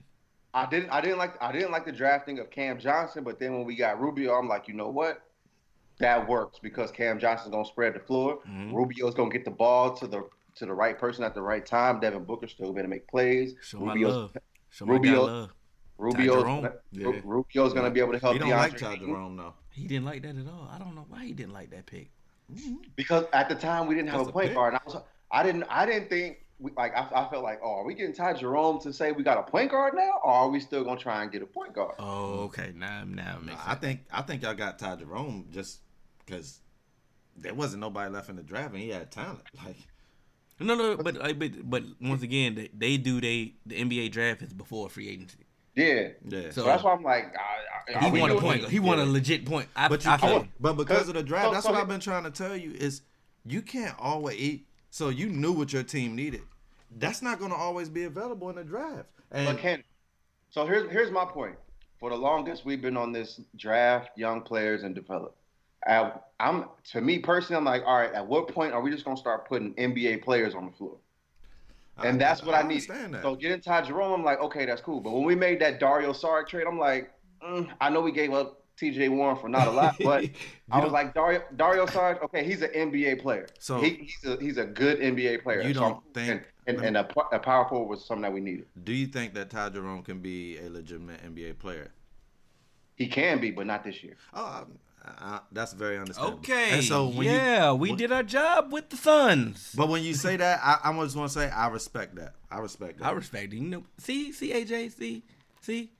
[0.54, 3.52] I didn't I didn't like I didn't like the drafting of Cam Johnson, but then
[3.54, 5.22] when we got Rubio, I'm like, you know what?
[5.98, 8.40] That works because Cam Johnson's gonna spread the floor.
[8.48, 8.72] Mhm.
[8.74, 12.00] Rubio's gonna get the ball to the to the right person at the right time.
[12.00, 13.54] Devin Booker's still gonna make plays.
[13.62, 14.36] Show my love.
[14.70, 15.50] Show my Rubio- love.
[15.98, 17.12] Rubio's gonna, Yeah.
[17.24, 19.54] Rubio's gonna be able to help He don't DeAndre like Ty Jerome though.
[19.70, 20.68] He didn't like that at all.
[20.70, 22.10] I don't know why he didn't like that pick.
[22.96, 24.74] because at the time we didn't have That's a a point guard.
[24.74, 27.80] And I was I didn't I didn't think we, like I, I felt like oh
[27.80, 30.48] are we getting Ty Jerome to say we got a point guard now or are
[30.48, 31.96] we still gonna try and get a point guard?
[31.98, 32.72] Oh, okay.
[32.74, 33.80] Now, now it makes I sense.
[33.80, 35.80] think I think y'all got Ty Jerome just
[36.24, 36.60] because
[37.36, 39.42] there wasn't nobody left in the draft and he had talent.
[39.64, 39.76] Like
[40.60, 44.42] No, no, but like, but but once again, they, they do they the NBA draft
[44.42, 45.38] is before free agency.
[45.74, 46.08] Yeah.
[46.28, 46.42] yeah.
[46.50, 48.68] So- So that's why I'm like I, I, He are we want a doing- point.
[48.70, 49.68] He want a legit point.
[49.74, 50.50] I, But you I feel can't.
[50.60, 52.56] But because of the draft, so- that's so what he- I've been trying to tell
[52.56, 53.00] you is
[53.44, 54.66] you can't always eat.
[54.90, 56.42] So you knew what your team needed.
[56.98, 59.08] That's not going to always be available in the draft.
[59.30, 59.82] And But Ken,
[60.50, 61.56] so here's here's my point.
[61.98, 65.36] For the longest, we've been on this draft young players and develop.
[65.86, 68.12] I, I'm to me personally, I'm like, all right.
[68.12, 70.96] At what point are we just gonna start putting NBA players on the floor?
[72.02, 72.74] And that's what I, need.
[72.88, 73.22] understand that.
[73.22, 75.00] So getting Ty Jerome, I'm like, okay, that's cool.
[75.00, 77.12] But when we made that Dario Saric trade, I'm like,
[77.44, 79.08] mm, I know we gave up T.J.
[79.10, 80.24] Warren for not a lot, but
[80.70, 83.46] I was like, Dario Dario Saric, okay, he's an NBA player.
[83.58, 85.62] So- he, he's a he's a good NBA player.
[85.62, 88.32] You So don't I'm- think- and, and, and a, a power forward was something that
[88.32, 88.66] we needed.
[88.82, 91.90] Do you think that Ty Jerome can be a legitimate NBA player?
[92.94, 94.16] He can be, but not this year.
[94.34, 94.66] Oh,
[95.04, 96.38] I, I, that's very understandable.
[96.38, 96.70] Okay.
[96.72, 99.74] And so when you, yeah, we when- did our job with the Suns.
[99.76, 102.34] But when you say that, I, I just want to say I respect that.
[102.50, 103.06] I respect that.
[103.06, 103.56] I respect it.
[103.56, 105.24] You know, see, see, AJ, see,
[105.60, 105.90] see,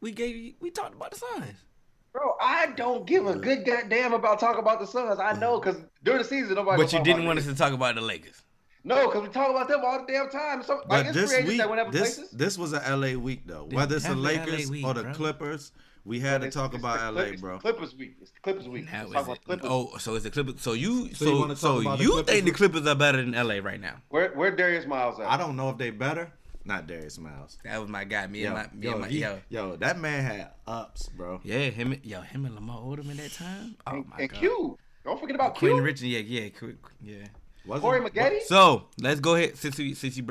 [0.00, 1.64] we gave you, we talked about the Suns.
[2.12, 5.18] Bro, I don't give a good goddamn about talking about the Suns.
[5.18, 6.82] I know because during the season nobody.
[6.82, 8.41] But you didn't want us to talk about the Lakers.
[8.84, 10.62] No, because we talk about them all the damn time.
[10.62, 12.30] So, But it's this week, that this places.
[12.32, 13.66] this was a LA week though.
[13.68, 15.14] This Whether it's the Lakers week, or the bro.
[15.14, 15.72] Clippers,
[16.04, 17.58] we had to talk about the LA, bro.
[17.58, 18.16] Clippers week.
[18.20, 18.90] It's the Clippers week.
[18.90, 19.24] Now is talk it?
[19.24, 19.66] about Clippers.
[19.70, 20.60] Oh, so it's the Clippers.
[20.60, 23.18] So you, So you so wanna so, talk about the think the Clippers are better
[23.24, 23.96] than LA right now?
[24.08, 25.26] Where where Darius Miles at?
[25.26, 26.32] I don't know if they better.
[26.64, 27.58] Not Darius Miles.
[27.64, 28.26] That was my guy.
[28.28, 29.40] Me Yo, and my, me yo, and my, he- yo.
[29.48, 31.40] yo, that man had ups, bro.
[31.42, 33.76] Yeah, him, yo, him and Lamar Odom in that time.
[33.86, 34.38] Oh and, my and god.
[34.38, 34.78] Q.
[35.04, 35.84] Don't forget about Quentin Q.
[35.84, 37.26] Richardson, yeah, yeah, Qu- yeah.
[37.66, 38.42] Wasn't- Corey Maggette.
[38.42, 39.56] So let's go ahead.
[39.56, 40.26] Since you, since you,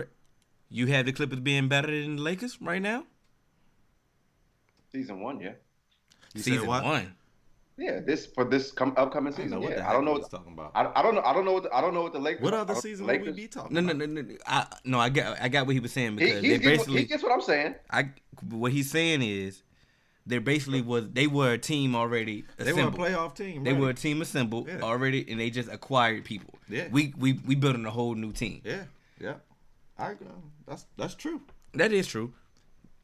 [0.69, 3.05] you have the Clippers being better than the Lakers right now.
[4.91, 5.51] Season one, yeah.
[6.33, 6.83] You said Season what?
[6.83, 7.15] one.
[7.77, 9.49] Yeah, this for this come upcoming I don't season.
[9.51, 10.11] know what the yeah, heck I don't know.
[10.11, 10.71] What, was talking about.
[10.75, 11.21] I, I don't know.
[11.23, 12.43] I don't know what the, I don't know what the Lakers.
[12.43, 14.09] What other season would we be talking No, no, about?
[14.09, 14.21] no, no.
[14.21, 14.35] no.
[14.45, 16.71] I no, I got, I got what he was saying because he, they gets what,
[16.77, 17.75] basically, he gets what I'm saying.
[17.89, 18.09] I,
[18.49, 19.63] what he's saying is,
[20.25, 23.63] they basically was, they were a team already They were a playoff team.
[23.63, 23.81] They right?
[23.81, 24.81] were a team assembled Yeah.
[24.81, 26.53] already, and they just acquired people.
[26.69, 26.87] Yeah.
[26.91, 28.61] we we we building a whole new team.
[28.63, 28.83] Yeah,
[29.19, 29.33] yeah.
[29.97, 30.13] I
[30.67, 31.41] that's that's true.
[31.73, 32.33] That is true,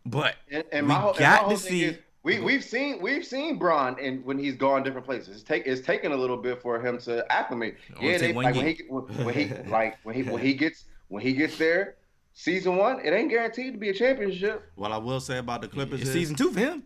[0.06, 3.02] but And, and We my whole, and got my to see- is, we we've seen
[3.02, 5.30] we've seen Bron and when he's gone different places.
[5.36, 7.78] It's take it's taken a little bit for him to acclimate.
[7.98, 10.86] Only Yeah, they, like when he when, when he like when he when he gets
[11.08, 11.96] when he gets there,
[12.34, 14.70] season one, it ain't guaranteed to be a championship.
[14.76, 16.84] What I will say about the Clippers it's is season two for him.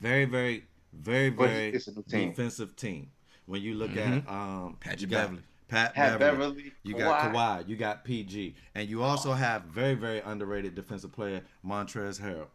[0.00, 2.30] Very, very, very, very it's a new team.
[2.30, 3.10] defensive team.
[3.46, 4.26] When you look Mhm.
[4.26, 5.42] at um, Patrick Beverley.
[5.68, 7.34] Pat, Pat Beverley, Beverley, you got Kawhi.
[7.64, 12.46] Kawhi, you got PG, and you also have very, very underrated defensive player Montrezl Harrell.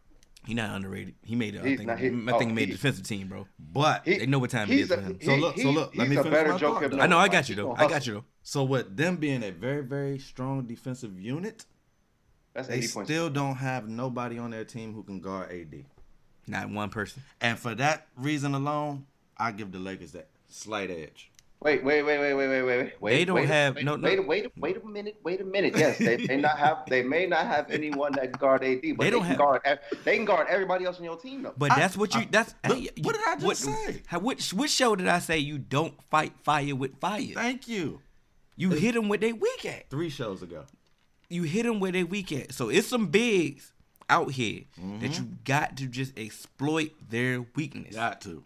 [0.46, 1.14] He not underrated.
[1.22, 1.54] He made.
[1.56, 1.88] A, I He's think.
[1.88, 3.46] not- he- I think oh, he made he- a defensive team, bro.
[3.58, 5.18] But He- They know what time it he's is a- for him.
[5.22, 6.96] So look- so he- look, let me a finish my Joe thought, Kemp though.
[6.96, 7.18] than I know.
[7.18, 7.72] I got you though.
[7.74, 8.24] I got you though.
[8.42, 11.66] so with them being a very, very strong defensive unit,
[12.54, 13.10] That's they 80 points.
[13.10, 15.84] still don't have nobody on their team who can guard AD.
[16.46, 17.22] Not one person.
[17.40, 21.30] And for that reason alone, I give the Lakers that slight edge.
[21.62, 23.12] Wait, wait, wait, wait, wait, wait, wait, wait.
[23.12, 24.08] They don't wait, have- wait, no, no.
[24.08, 25.20] Wait, wait, wait a minute.
[25.22, 25.76] Wait a minute.
[25.76, 26.84] Yes, they may not have.
[26.88, 29.60] They may not have anyone that guard AD, but They they, don't can have- guard.
[30.04, 31.52] They can guard everybody else on your team though.
[31.58, 32.22] But I- that's what you.
[32.22, 34.02] I- that's look, hey, what did I just what, say?
[34.06, 37.26] How, which which show did I say you don't fight fire with fire?
[37.34, 38.00] Thank you.
[38.56, 39.90] You hit them where they weak at.
[39.90, 40.64] Three shows ago.
[41.28, 42.52] You hit them where they weak at.
[42.54, 43.74] So it's some bigs
[44.10, 45.00] out here Mm-hmm.
[45.00, 47.94] that you got to just exploit their weakness.
[47.94, 48.42] Got to.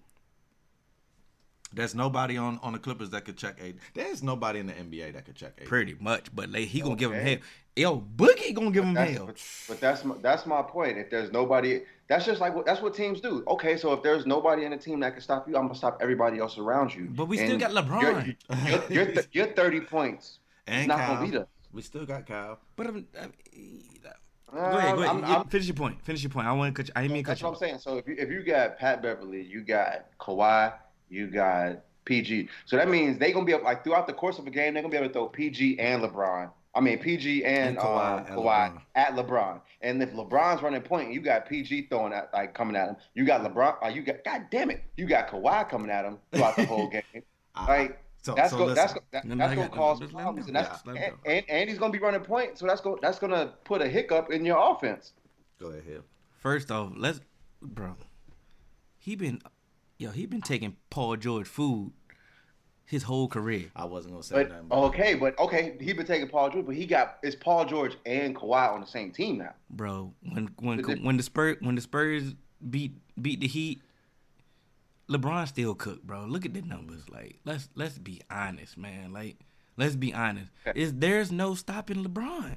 [1.72, 3.74] There's nobody on, on the Clippers that could check AD.
[3.94, 5.66] There's nobody in the NBA that could check AD.
[5.66, 7.38] Pretty much, but like, he gonna give him hell.
[7.74, 9.26] Yo, Boogie gonna give him hell.
[9.26, 10.98] but, but that's my, that's my point.
[10.98, 13.42] If there's nobody, that's just like what that's what teams do.
[13.48, 15.98] Okay, so if there's nobody in the team that can stop you, I'm gonna stop
[16.00, 17.08] everybody else around you.
[17.10, 18.00] But we still got LeBron.
[18.26, 21.14] Your, your, your, th- your 30 points And not Kyle.
[21.16, 21.48] gonna beat us.
[21.72, 22.60] We still got Kyle.
[22.76, 23.32] But I'm, I'm,
[24.00, 24.10] go
[24.54, 25.08] Uh, ahead, go ahead.
[25.16, 26.02] I'm- You- I'm- finish your point.
[26.04, 26.46] Finish your point.
[26.46, 26.92] I want to cut you.
[26.96, 27.46] I didn't mean to cut That's you.
[27.48, 27.78] what I'm saying.
[27.78, 30.72] So if you if you got Pat Beverley, you got Kawhi,
[31.08, 32.48] you got PG.
[32.66, 34.82] So that means they're gonna be able like throughout the course of a game, they're
[34.82, 36.50] gonna be able to throw PG and LeBron.
[36.76, 38.80] I mean PG and, And Kawhi um, and Kawhi LeBron.
[38.96, 39.60] at LeBron.
[39.80, 42.96] And if LeBron's running point, you got PG throwing at like coming at him.
[43.14, 43.76] You got LeBron.
[43.84, 46.88] Uh, you got God damn it, you got Kawhi coming at him throughout the whole
[46.90, 47.02] game.
[47.54, 48.74] I- Like so, that's so go, listen.
[48.76, 50.48] that's that, No, no, that's gonna cause just let him problems, go.
[50.48, 53.18] and that's Yeah, and, and, and he's gonna be running point, so that's go that's
[53.18, 55.12] gonna put a hiccup in your offense.
[55.60, 56.02] Go ahead,
[56.38, 57.20] First off, let's,
[57.62, 57.96] bro.
[58.98, 59.40] He been,
[59.98, 61.92] yo, he been taking Paul George food
[62.86, 63.70] his whole career.
[63.76, 64.66] I wasn't gonna say But nothing.
[64.66, 67.96] About okay, but okay, he been taking Paul George, but he got it's Paul George
[68.06, 69.54] and Kawhi on the same team now.
[69.70, 70.12] bro.
[70.32, 72.34] When when the- when the Spurs when the Spurs
[72.70, 73.82] beat beat the Heat,
[75.08, 76.24] LeBron still cooked, bro.
[76.24, 77.08] Look at the numbers.
[77.10, 79.12] Like let's let's be honest, man.
[79.12, 79.36] Like
[79.76, 80.50] let's be honest.
[80.74, 82.56] Is there's no stopping LeBron.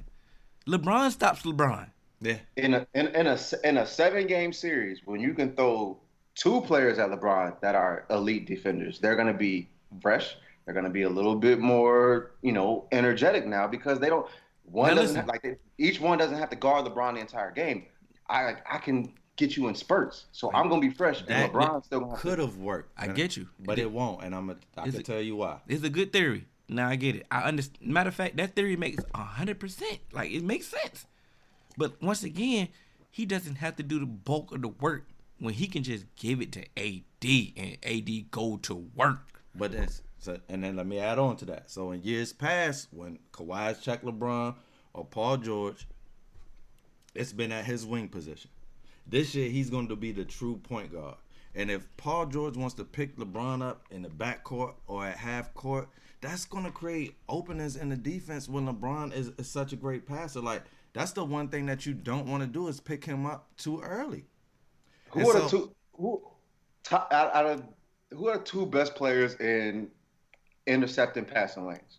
[0.66, 1.90] LeBron stops LeBron.
[2.20, 2.38] Yeah.
[2.56, 5.98] In a in, in a in a seven game series, when you can throw
[6.34, 9.68] two players at LeBron that are elite defenders, they're gonna be
[10.00, 10.36] fresh.
[10.64, 14.26] They're gonna be a little bit more, you know, energetic now because they don't.
[14.64, 17.50] One Now doesn't have, like they, each one doesn't have to guard LeBron the entire
[17.50, 17.86] game.
[18.28, 21.86] I I can get you in spurts, so I'm gonna be fresh, and That LeBron's
[21.86, 22.92] still gonna Could have worked.
[22.98, 23.48] I get you.
[23.58, 25.60] But it won't, and I'm a, I Is can it- tell you why.
[25.66, 26.44] It's a good theory.
[26.68, 27.26] Now I get it.
[27.30, 27.90] I understand.
[27.90, 30.00] Matter of fact, that theory makes hundred percent.
[30.12, 31.06] Like it makes sense.
[31.78, 32.68] But once again,
[33.10, 35.06] he doesn't have to do the bulk of the work
[35.38, 39.40] when he can just give it to AD and AD go to work.
[39.54, 41.70] But then, so, and then let me add on to that.
[41.70, 44.54] So in years past, when Kawhi's checked LeBron
[44.92, 45.86] or Paul George,
[47.14, 48.50] it's been at his wing position.
[49.08, 51.16] This year, he's going to be the true point guard.
[51.54, 55.54] And if Paul George wants to pick LeBron up in the backcourt or at half
[55.54, 55.88] court,
[56.20, 60.06] that's going to create openings in the defense when LeBron is, is such a great
[60.06, 60.40] passer.
[60.40, 63.48] Like, that's the one thing that you don't want to do is pick him up
[63.56, 64.24] too early.
[65.10, 65.72] Who And are the two?
[65.94, 66.22] Who
[66.84, 67.62] top, out, out of
[68.10, 69.88] who are the two best players in
[70.66, 71.98] intercepting passing lanes?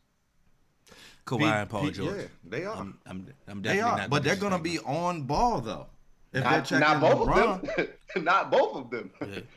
[1.25, 2.17] Kawhi P- and Paul P- George.
[2.17, 2.77] Yeah, they are.
[2.77, 3.97] I'm, I'm, I'm they definitely are.
[3.97, 4.09] not.
[4.09, 5.87] But they're gonna be on ball though.
[6.33, 7.63] If Not, they're not both LeBron.
[7.63, 7.87] of them.
[8.23, 9.11] not both of them.
[9.19, 9.47] them.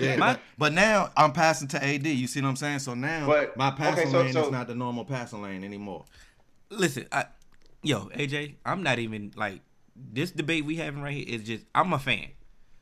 [0.00, 2.06] Yeah, My- but, but now I'm passing to AD.
[2.06, 2.80] You see what I'm saying?
[2.80, 5.64] So now But- my passing okay, so- lane so- is not the normal passing lane
[5.64, 6.04] anymore.
[6.70, 7.26] Listen, I,
[7.82, 9.60] yo, AJ, I'm not even like
[9.96, 12.28] this debate we having right here is just I'm a fan.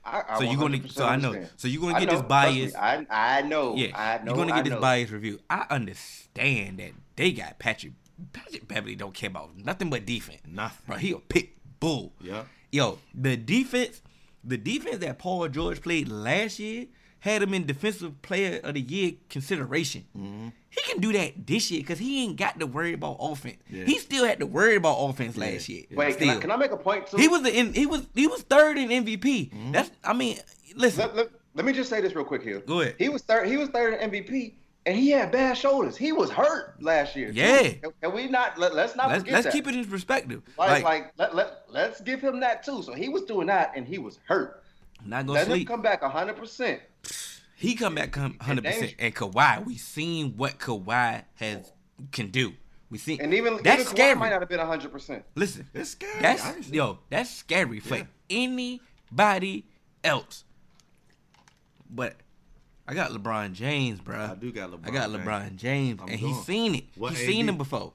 [0.05, 1.51] I, I So you're gonna so I know understand.
[1.57, 2.72] so you're gonna get know, this bias.
[2.75, 3.75] me, I I know.
[3.77, 4.35] Yeah, I know.
[4.35, 5.40] you're gonna I get this bias review.
[5.51, 7.92] I understand that they got Patrick.
[8.33, 10.40] Patrick Beverley don't care about nothing but defense.
[10.49, 10.83] Nothing.
[10.87, 12.12] Bro, he a pick bull.
[12.20, 12.44] Yeah.
[12.72, 14.02] Yo, the defense,
[14.44, 16.87] the defense that Paul George played last year
[17.20, 20.05] had him in defensive player of the year consideration.
[20.16, 20.48] Mm-hmm.
[20.70, 23.57] He can do that this year because he ain't got to worry about offense.
[23.68, 23.85] Yeah.
[23.85, 25.85] He still had to worry about offense last year.
[25.90, 26.40] Wait, can I, Still.
[26.42, 27.16] can I make a point too?
[27.16, 29.20] He was the in, he was he was third in MVP.
[29.20, 29.72] Mm-hmm.
[29.72, 30.38] That's I mean,
[30.74, 31.00] listen.
[31.00, 32.61] Let, let, let me just say this real quick here.
[32.61, 32.96] Go ahead.
[32.98, 33.48] He was third.
[33.48, 34.52] He was third in MVP,
[34.87, 35.96] and he had bad shoulders.
[35.96, 37.31] He was hurt last year.
[37.35, 37.62] Yeah.
[37.70, 38.57] Can, can we not?
[38.57, 39.53] Let, us not let's forget let's that.
[39.53, 40.42] keep it in perspective.
[40.57, 42.83] Like, Like, like, let, let, let's give him that too.
[42.83, 44.62] So he was doing that, and he was hurt.
[45.05, 46.81] not gonna Let him come back hundred percent.
[47.57, 48.94] He come back hundred percent.
[48.99, 51.72] And Kawhi, we seen what Kawhi has
[52.12, 52.53] can do.
[52.88, 54.14] We seen And even that's even Kawhi scary.
[54.14, 55.25] might not have been hundred percent.
[55.35, 56.22] Listen, It's scary.
[56.22, 58.05] that's I yo, that's scary for Yeah.
[58.31, 59.64] anybody
[60.05, 60.44] else.
[61.90, 62.16] But
[62.88, 64.16] I got LeBron James, bro.
[64.18, 65.25] I do got LeBron I got James.
[65.27, 66.35] LeBron James, I'm and going.
[66.35, 66.85] he's seen it.
[66.96, 67.49] What he's seen AD?
[67.51, 67.92] him before.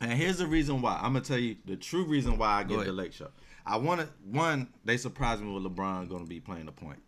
[0.00, 0.94] And here's the reason why.
[0.96, 3.28] I'm gonna tell you the true reason why I Go get the late show.
[3.64, 4.68] I wanted one.
[4.84, 7.00] They surprised me with LeBron gonna be playing the point.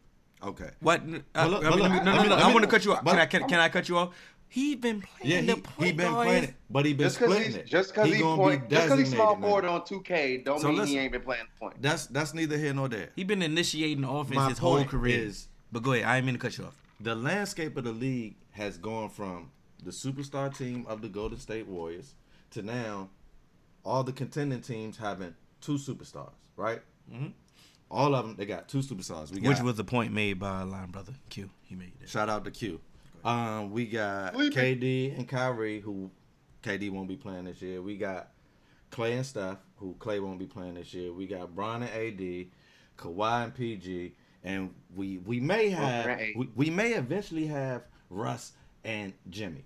[0.42, 0.70] Okay.
[0.80, 1.00] What?
[1.00, 3.02] Uh, I, look, no, no, no, I me- want to cut you off.
[3.02, 4.14] but- Can I can, can I cut you off?
[4.46, 6.26] He been playing Yeah, the he, point he been guard.
[6.28, 7.66] playing it, but he been Just splitting he's it.
[7.66, 10.60] just because he, gonna point, be just because he's small forward on two K, don't
[10.60, 10.94] So mean listen.
[10.94, 11.82] he ain't been playing the point.
[11.82, 13.08] That's that's neither here nor there.
[13.16, 15.18] He been initiating the offense My his whole point career.
[15.18, 16.04] is- but go ahead.
[16.04, 16.76] I ain't mean to cut you off.
[17.04, 19.50] The landscape of the league has gone from
[19.82, 22.14] the superstar team of the Golden State Warriors
[22.50, 23.10] to now
[23.84, 26.80] all the contending teams having two superstars, right?
[27.12, 27.32] Mhm.
[27.90, 29.30] All of them, they got two superstars.
[29.30, 31.50] We got, Which was the point made by our line brother Q.
[31.62, 32.08] He made it.
[32.08, 32.80] shout out to Q.
[33.24, 36.10] Um, we got KD and Kyrie, who
[36.62, 37.82] KD won't be playing this year.
[37.82, 38.30] We got
[38.90, 41.12] Clay and Steph, who Clay won't be playing this year.
[41.12, 42.48] We got Bron and AD,
[42.96, 46.36] Kawhi and PG, and we we may have right.
[46.36, 48.52] we, we may eventually have Russ
[48.84, 49.64] and Jimmy,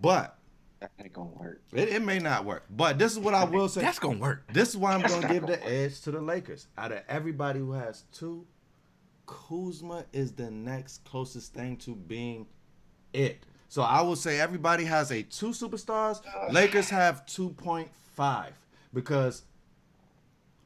[0.00, 0.38] but
[0.80, 1.62] That ain't gonna work.
[1.72, 2.64] it, it may not work.
[2.70, 3.80] But this is what I will say.
[3.80, 4.44] That's gonna work.
[4.52, 6.68] This is why I'm That's gonna give gonna the edge to the Lakers.
[6.78, 8.46] Out of everybody who has two,
[9.26, 12.46] Kuzma is the next closest thing to being
[13.12, 13.44] it.
[13.68, 16.20] So I will say everybody has a two superstars.
[16.52, 18.52] Lakers have two point five
[18.92, 19.42] because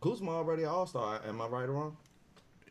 [0.00, 1.20] Kuzma already all star.
[1.26, 1.96] Am I right or wrong?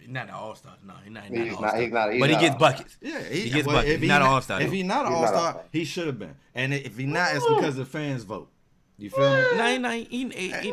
[0.08, 0.74] Not an all star.
[0.86, 1.24] No, he's not.
[1.26, 1.82] He's not, not- an all-star.
[1.82, 2.98] he's not- he's but he gets buckets.
[3.02, 3.94] Yeah, He gets well, buckets.
[3.94, 6.36] if He's not an all-star, If he's not an all star, he should have been.
[6.56, 8.50] And if he's not, it's because the fans vote.
[8.98, 9.80] You feel me?
[9.80, 10.72] No, he, he, he, he, he, he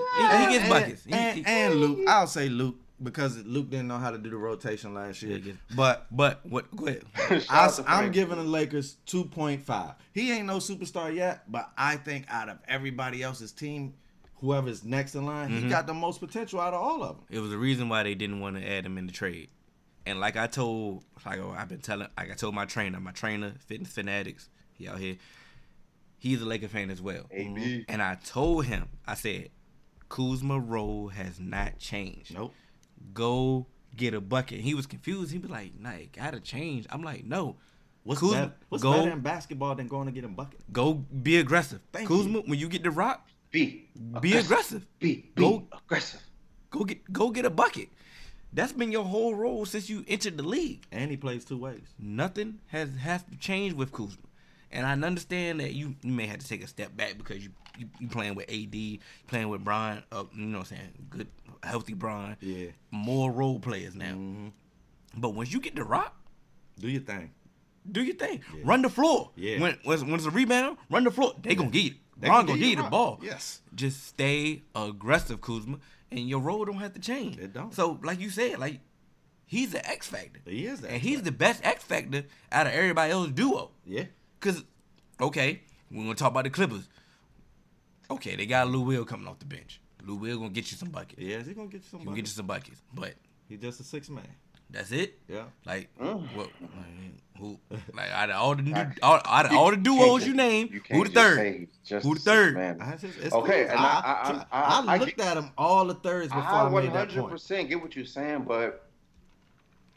[0.59, 1.05] gets buckets.
[1.05, 4.37] He- And, and Luke, I'll say Luke because Luke didn't know how to do the
[4.37, 5.39] rotation last year.
[5.39, 6.75] Yeah, But but what?
[6.77, 7.05] Go ahead.
[7.49, 9.95] I, I'm giving the Lakers 2.5.
[10.13, 13.95] He ain't no superstar yet, but I think out of everybody else's team,
[14.41, 15.65] whoever's next in line, Mm-hmm.
[15.65, 17.27] he got the most potential out of all of them.
[17.31, 19.49] It was the reason why they didn't want to add him in the trade.
[20.07, 23.53] And like I told, like I've been telling, like I told my trainer, my trainer,
[23.67, 25.17] Fitness Fanatics, he out here.
[26.19, 27.25] He's a Laker fan as well.
[27.31, 27.85] AB.
[27.89, 29.51] And I told him, I said,
[30.09, 32.35] Kuzma role has not changed.
[32.35, 32.53] Nope.
[33.15, 34.61] Go get a bucket.
[34.61, 35.33] He was confused.
[35.33, 37.57] He was like, "Nah, it gotta change." I'm like, "No,
[38.03, 40.61] What's, Kuzma, better, what's go- better in basketball than going to get a bucket?
[40.73, 43.89] go be aggressive." Thank Kuzma, when you get the rock, Be
[44.21, 44.87] be aggressive.
[44.99, 46.23] Be, be Go- aggressive.
[46.71, 47.89] Go get go get a bucket.
[48.53, 50.85] That's been your whole role since you entered the league.
[50.91, 51.83] And he plays two ways.
[51.99, 54.23] Nothing has has to change with Kuzma.
[54.73, 57.51] And I understand that you, you may have to take a step back because you
[57.79, 61.27] you, you playing with AD, playing with Brian, uh, you know what I'm saying, good
[61.63, 62.37] healthy Brian.
[62.41, 62.69] Yeah.
[62.91, 64.13] More role players now.
[64.15, 64.49] hmm
[65.17, 66.15] But once you get the rock,
[66.79, 67.31] Do your thing.
[67.91, 68.41] Do your thing.
[68.55, 68.63] Yeah.
[68.65, 69.31] Run the floor.
[69.37, 69.61] Yeah.
[69.61, 71.35] When when, when it's a rebound, run the floor.
[71.43, 71.99] They gonna get it.
[72.19, 73.21] They Bron gonna gonna give you get you the ball.
[73.23, 73.63] Yes.
[73.75, 75.79] Just stay aggressive, Kuzma,
[76.11, 77.39] and your role don't have to change.
[77.39, 77.75] It don't.
[77.75, 78.81] So like you said, like
[79.47, 80.41] he's the X factor.
[80.45, 83.71] He is and he's the best X factor out of everybody else duo.
[83.87, 84.05] Yeah.
[84.41, 84.65] Cause
[85.21, 86.89] okay, we're gonna talk about the Clippers.
[88.11, 89.81] Okay, they got Lou Will coming off the bench.
[90.05, 91.21] Lou Will gonna get you some buckets.
[91.21, 92.83] Yes, he gonna get you some He gonna get you some buckets.
[92.93, 93.15] But
[93.51, 94.23] He's just a six man.
[94.73, 95.19] That's it.
[95.29, 95.45] Yeah.
[95.67, 96.23] Like Mm.
[96.37, 96.51] what?
[97.39, 97.59] Who?
[97.95, 100.81] Like out of all the new, all, out of all the duos you name, You
[100.91, 101.69] who the third?
[101.87, 102.49] just Who the third?
[102.55, 102.81] six-man.
[102.83, 103.71] I just, Okay, cool.
[103.71, 106.29] and I, I- I, I- I, I- I looked get- at them all the thirds
[106.29, 107.31] before I I, made that hundred point.
[107.33, 108.87] percent get what you're saying, but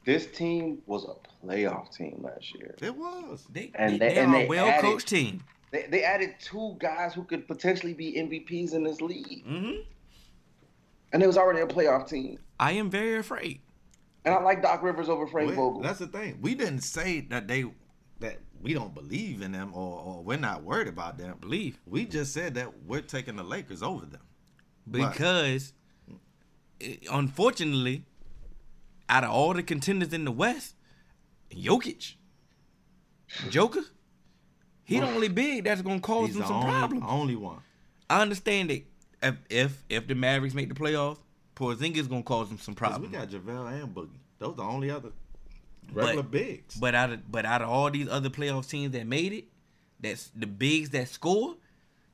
[0.05, 2.75] this team was a playoff team last year.
[2.81, 3.45] It was.
[3.51, 5.43] They, And they, they- they and are they a well coached team.
[5.71, 9.71] They, they added two guys who could potentially be MVPs in this league, hmm
[11.11, 12.39] and it was already a playoff team.
[12.59, 13.59] I am very afraid.
[14.25, 15.81] And I like Doc Rivers over Frank Wait, Vogel.
[15.81, 16.39] That's the thing.
[16.41, 17.65] We didn't say that they
[18.19, 21.37] that we don't believe in them or, or we're not worried about them.
[21.41, 24.21] Believe We just said that we're taking the Lakers over them.
[24.89, 25.73] Because,
[26.79, 28.05] eh, unfortunately,
[29.09, 30.75] out of all the contenders in the West,
[31.51, 32.15] Jokic,
[33.49, 33.83] Joker,
[34.85, 37.05] he the only big that's gonna cause He's them the some only, problems.
[37.07, 37.59] only one.
[38.09, 38.83] I understand that
[39.21, 41.19] if if if the Mavericks make the playoffs,
[41.55, 43.11] Porzingis gonna cause them some problems.
[43.11, 44.09] we got JaVale and Boogie.
[44.39, 45.11] Those the only other
[45.91, 46.75] regular bigs.
[46.75, 49.45] But out of but out of all these other playoff teams that made it,
[49.99, 51.55] that's the bigs that score,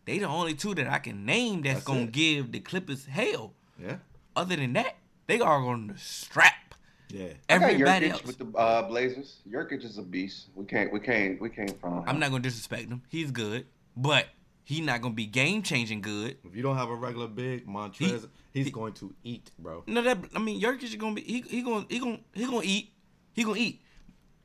[0.05, 2.11] they the only two that I can name that's, That's gonna it.
[2.11, 3.53] give the Clippers hell.
[3.81, 3.97] yeah.
[4.35, 4.95] Other than that,
[5.27, 6.75] they are gonna strap
[7.09, 7.29] Yeah.
[7.47, 8.23] Everybody else.
[8.25, 9.37] with the uh, Blazers.
[9.49, 10.47] Jokic is a beast.
[10.55, 12.03] We can't, we can't, we can't front him.
[12.07, 13.01] I'm not gonna disrespect him.
[13.09, 13.65] He's good,
[13.97, 14.27] but
[14.69, 16.37] he's not gonna be game changing good.
[16.45, 19.83] If you don't have a regular big, Montrez, he's going to eat, bro.
[19.87, 22.61] No, that I mean, Jokic is gonna be he he gonna he gonna he gonna
[22.63, 22.91] eat.
[23.33, 23.81] He gonna eat.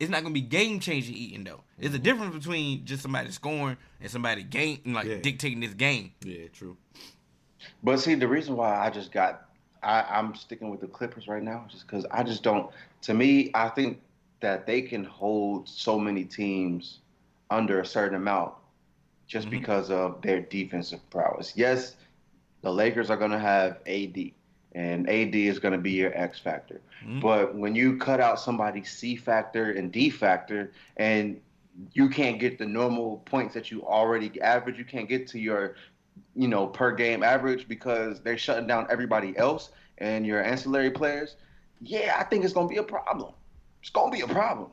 [0.00, 1.60] It's not gonna be game changing eating though.
[1.78, 2.04] There's a mm-hmm.
[2.04, 5.18] difference between just somebody scoring and somebody game like Yeah.
[5.18, 6.12] dictating this game.
[6.24, 6.78] Yeah, true.
[7.82, 9.48] But see, the reason why I just got,
[9.82, 12.70] I, I'm sticking with the Clippers right now, just because I just don't.
[13.02, 14.00] To me, I think
[14.40, 17.00] that they can hold so many teams
[17.50, 18.54] under a certain amount
[19.26, 19.50] just Mhm.
[19.50, 21.56] because of their defensive prowess.
[21.56, 21.96] Yes,
[22.62, 24.32] the Lakers are going to have AD,
[24.74, 26.80] and AD is going to be your X factor.
[27.04, 27.20] Mhm.
[27.20, 31.40] But when you cut out somebody's C factor and D factor, and
[31.92, 35.74] you can't get the normal points that you already average, you can't get to your,
[36.37, 41.37] you know, per game average because they're shutting down everybody else and your ancillary players.
[41.80, 43.34] Yeah, I think it's going to be a problem.
[43.80, 44.70] It's going to be a problem.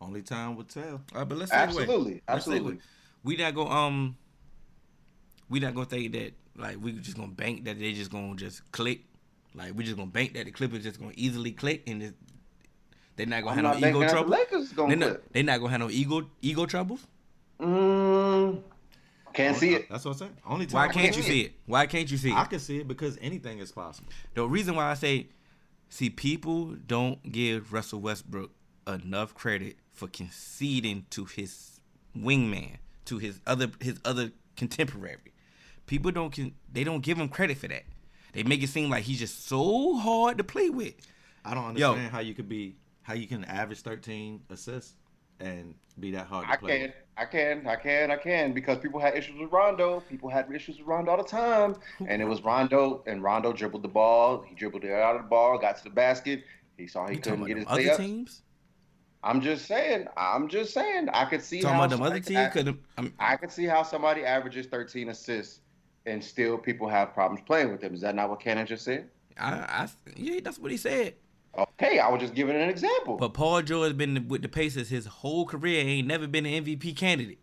[0.00, 0.94] Only time will tell.
[0.94, 1.56] All right, but let's segue.
[1.56, 2.72] Absolutely, Let's absolutely.
[2.76, 2.80] segue.
[3.22, 4.16] We not gonna um.
[5.48, 8.70] We not gonna think that like we just gonna bank that they just gonna just
[8.72, 9.00] click.
[9.54, 12.14] Like we just gonna bank that the Clippers just gonna easily click and it's,
[13.16, 14.30] they're not gonna I'm have not no ego thinking that the trouble.
[14.30, 17.06] Lakers They're not, they not gonna have no ego ego troubles.
[17.60, 18.62] Mm,
[19.32, 19.88] can't see it.
[19.90, 20.36] That's what I'm saying.
[20.46, 21.52] Only time Why will can't you see it?
[21.66, 22.36] Why can't you see it?
[22.36, 24.08] I can see it because anything is possible.
[24.34, 25.28] The reason why I say,
[25.88, 28.50] see, people don't give Russell Westbrook
[28.86, 31.80] enough credit for conceding to his
[32.16, 35.16] wingman, to his other his other contemporary.
[35.86, 37.84] People don't con- they don't give him credit for that.
[38.32, 40.94] They make it seem like he's just so hard to play with.
[41.44, 41.88] I don't Yo.
[41.90, 44.94] understand how you could be how you can average 13 assists
[45.40, 46.78] and be that hard to I play.
[46.80, 50.00] can, I can, I can, I can, because people had issues with Rondo.
[50.00, 53.82] People had issues with Rondo all the time, and it was Rondo, and Rondo dribbled
[53.82, 54.44] the ball.
[54.46, 56.44] He dribbled it out of the ball, got to the basket.
[56.76, 57.96] He saw he You talking couldn't get them his other layups.
[58.06, 58.42] teams?
[59.22, 60.06] I'm just saying.
[60.16, 61.08] I'm just saying.
[61.10, 62.52] I could see Talking how about them other somebody teams?
[62.52, 62.78] could
[63.18, 65.60] I'm, could see how somebody averages 13 assists,
[66.06, 67.92] and still people have problems playing with him.
[67.94, 69.08] Is that not what Cannon just said?
[69.38, 71.14] I, I, yeah, that's what he said.
[71.58, 73.16] Okay, I was just giving an example.
[73.16, 75.82] But Paul George has been with the Pacers his whole career.
[75.84, 77.38] He ain't never been an MVP candidate.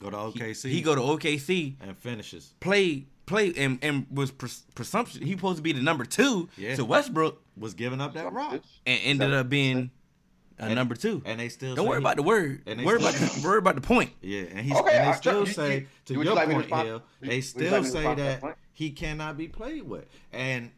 [0.00, 0.70] Go to OKC.
[0.70, 2.54] He go to OKC, and finishes.
[2.60, 6.74] play play and, and was pres- presumption he supposed to be the number two Yeah.
[6.76, 8.62] to Westbrook Was giving up that rock.
[8.86, 9.90] and ended up being
[10.58, 11.22] a And- number two.
[11.24, 12.62] And they still Don't say worry he- about the word.
[12.66, 14.10] and they Worry about the, worry about the point.
[14.22, 16.50] Yeah, and he's Okay, and they I- still you- say you- to your you like
[16.50, 20.06] point, Hill, they you like still say that that he cannot be played with.
[20.32, 20.70] And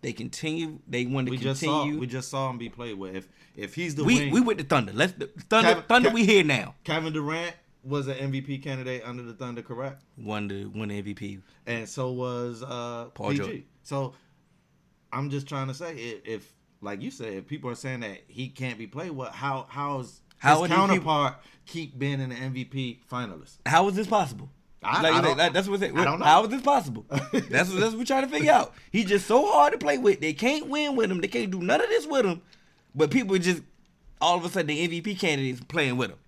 [0.00, 0.78] They continue.
[0.86, 2.00] They want to we just saw continue.
[2.00, 3.16] we just saw him be played with.
[3.16, 4.92] If if he's the we wing, we with the Thunder.
[4.94, 5.68] Let's the Thunder.
[5.70, 6.10] Kevin- Thunder.
[6.10, 6.76] Kev- we here now.
[6.84, 10.02] Kevin Durant was an MVP candidate under the Thunder, correct?
[10.16, 11.40] Won the won the MVP.
[11.66, 13.38] And so was uh, Paul PG.
[13.42, 13.62] George.
[13.82, 14.14] So
[15.12, 18.18] I'm just trying to say if, if like you said, if people are saying that
[18.28, 21.34] he can't be played with, how how's How his would he keep- counterpart
[21.66, 23.56] keep being an MVP finalist?
[23.66, 24.48] How is this possible?
[24.82, 26.24] I- Like, I like, don't- that- that's what it, I don't know.
[26.24, 27.04] How is this possible?
[27.10, 28.72] that's what that's what we're trying to figure out.
[28.92, 30.20] He's just so hard to play with.
[30.20, 31.20] They can't win with him.
[31.20, 32.42] They can't do none of this with him.
[32.94, 33.62] But people just
[34.20, 36.18] all of a sudden the MVP candidates playing with him.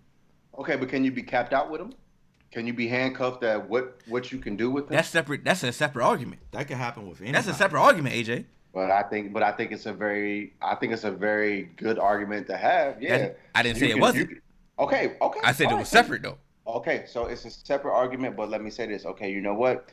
[0.59, 1.93] Okay, but can you be capped out with him?
[2.53, 4.91] Can you be handcuffed at what what you can do with him?
[4.97, 5.45] That's separate.
[5.45, 6.41] That's a separate argument.
[6.51, 7.33] That could happen with anybody.
[7.33, 8.45] That's a separate argument, AJ.
[8.73, 11.99] But I think, but I think it's a very, I think it's a very good
[11.99, 13.03] argument to have.
[13.03, 14.29] Yeah, That- I didn't You say it wasn't.
[14.29, 14.41] can-
[14.79, 15.41] okay, okay.
[15.43, 16.39] I said it was separate though.
[16.67, 19.05] Okay, so it's a separate argument, but let me say this.
[19.05, 19.89] Okay, you know what?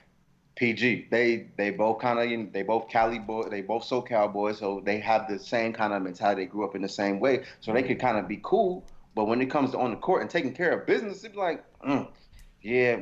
[0.58, 4.82] PG, they they both kind of they both Cali boy, they both SoCal boys, so
[4.84, 6.44] they have the same kind of mentality.
[6.44, 8.84] They grew up in the same way, so they could kind of be cool.
[9.16, 11.64] But when it comes to on the court and taking care of business, it's like,
[11.82, 12.08] mm,
[12.62, 13.02] yeah,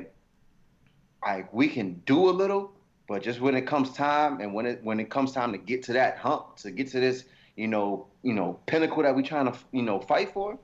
[1.26, 2.72] like we can do a little,
[3.08, 5.84] but just when it comes time and when it when it comes time to get
[5.84, 7.26] to that hump, to get to this,
[7.56, 10.58] you know, you know, pinnacle that we're trying to you know fight for,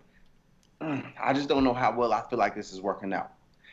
[0.81, 3.31] mm, I just don't know how well I feel like this is working out.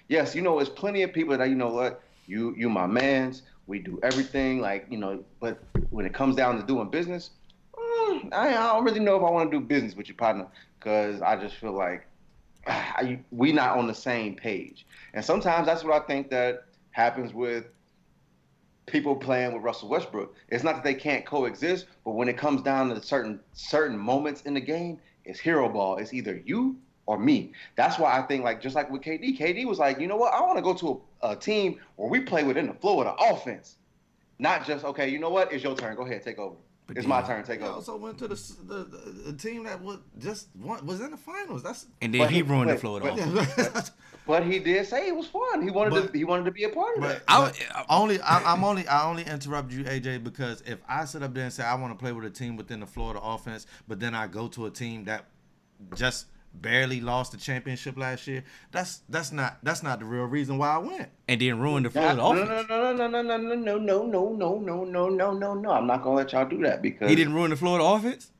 [0.08, 3.42] yes, you know, there's plenty of people that you know what you you my man's.
[3.66, 7.30] We do everything like you know, but when it comes down to doing business,
[7.74, 10.46] mm, I, don't really know if I want to do business with your partner
[10.78, 12.06] because I just feel like
[12.66, 14.86] I, we not on the same page.
[15.14, 17.66] And sometimes that's what I think that happens with
[18.90, 20.34] people playing with Russell Westbrook.
[20.48, 24.42] It's not that they can't coexist, but when it comes down to certain certain moments
[24.42, 25.96] in the game, it's hero ball.
[25.96, 26.76] It's either you
[27.06, 27.52] or me.
[27.76, 30.34] That's why I think like just like with KD, KD was like, you know what?
[30.34, 33.06] I want to go to a, a team where we play within the flow of
[33.06, 33.76] the offense,
[34.38, 35.08] not just okay.
[35.08, 35.52] You know what?
[35.52, 35.96] It's your turn.
[35.96, 36.56] Go ahead, take over.
[36.96, 37.44] It's my turn.
[37.44, 37.74] Take He over.
[37.74, 38.34] also went to the
[38.66, 41.62] the, the, the team that was just won, was in the finals.
[41.62, 43.90] That's And then he he- ruined the but- flow of but- the.
[44.26, 45.62] But he did say it was fun.
[45.62, 46.18] He wanted But- to.
[46.18, 47.62] He wanted to be a part of But, that.
[47.74, 51.34] I- only I, I'm only I only interrupt you, AJ, because if I sit up
[51.34, 53.22] there and say I want to play with a team within the flow of the
[53.22, 55.26] offense, but then I go to a team that
[55.94, 60.58] just barely lost the championship last year, that's that's not that's not the real reason
[60.58, 61.08] why I went.
[61.28, 62.68] and then ruined the flow No, of no, offense.
[62.68, 65.70] no, no, no, no, no, no, no, no, no, no, no, no, no, no.
[65.70, 68.08] I'm not gonna let y'all do that because He didn't ruin the flow of the
[68.08, 68.32] offense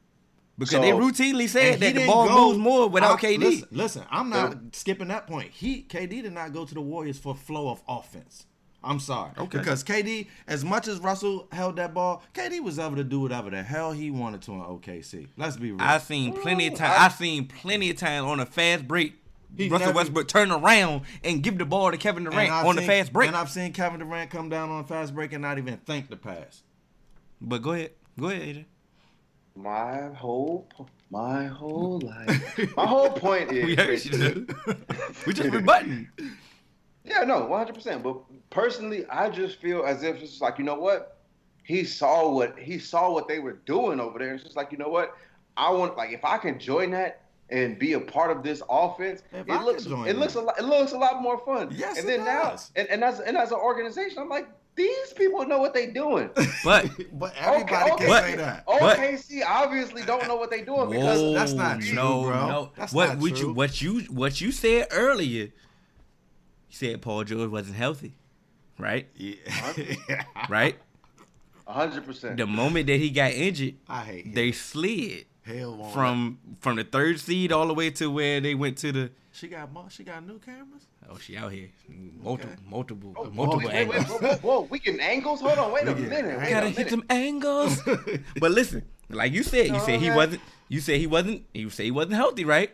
[0.58, 3.38] because So- they routinely said that the ball go- moves more without I- KD.
[3.38, 4.58] Listen, listen, I'm not Yeah.
[4.72, 5.52] skipping that point.
[5.52, 8.46] He KD did not go to the Warriors for flow of offense.
[8.82, 9.32] I'm sorry.
[9.36, 9.58] Okay.
[9.58, 13.50] Because KD, as much as Russell held that ball, KD was able to do whatever
[13.50, 15.26] the hell he wanted to in OKC.
[15.36, 15.80] Let's be real.
[15.82, 16.92] I seen plenty of time.
[16.92, 19.14] I- I seen plenty of times on a fast break.
[19.56, 22.76] He Russell never- Westbrook turn around and give the ball to Kevin Durant I've on
[22.76, 23.28] the fast break.
[23.28, 26.08] And I've seen Kevin Durant come down on a fast break and not even think
[26.08, 26.62] the pass.
[27.40, 28.64] But go ahead, go ahead, AJ.
[29.56, 30.68] my whole,
[31.10, 33.64] my whole life, my whole point is.
[33.64, 34.46] We heard you,
[35.26, 36.08] we just rebutting.
[37.04, 38.02] Yeah, no, one hundred percent.
[38.02, 41.16] But personally, I just feel as if it's just like you know what,
[41.64, 44.34] he saw what he saw what they were doing over there.
[44.34, 45.16] It's just like you know what,
[45.56, 49.22] I want like if I can join that and be a part of this offense,
[49.32, 51.38] If it I looks could join it looks a lot it looks a lot more
[51.38, 51.68] fun.
[51.72, 55.12] Yes, and it then now and, and as and as an organization, I'm like these
[55.14, 56.30] people know what they're doing.
[56.64, 56.88] But
[57.18, 58.64] but everybody okay, can But- say that.
[58.66, 62.48] But- OKC obviously don't know what they're doing because Whoa, that's not true, no, bro.
[62.48, 65.44] No, That's what not what you what you what you said earlier?
[65.44, 65.52] You
[66.70, 68.14] said Paul George wasn't healthy,
[68.78, 69.08] right?
[69.16, 69.34] Yeah.
[70.48, 70.76] Right.
[71.66, 72.36] hundred percent.
[72.36, 74.32] The moment that he got injured, I hate him.
[74.34, 78.54] they slid Hell won't from from the third seed all the way to where they
[78.54, 79.10] went to the.
[79.32, 80.86] She got mo- she got new cameras.
[81.10, 81.70] Oh, she out here,
[82.22, 84.20] multiple, multiple, Oh, multiple wait, wait, wait, angles.
[84.20, 85.40] whoa, whoa, whoa, we getting angles?
[85.40, 86.38] Hold on, wait a We minute.
[86.38, 86.76] Wait Gotta minute.
[86.76, 87.80] hit some angles.
[88.40, 90.42] but listen, like you said, you said he wasn't.
[90.68, 91.44] You said he wasn't.
[91.54, 92.70] You said he wasn't healthy, right?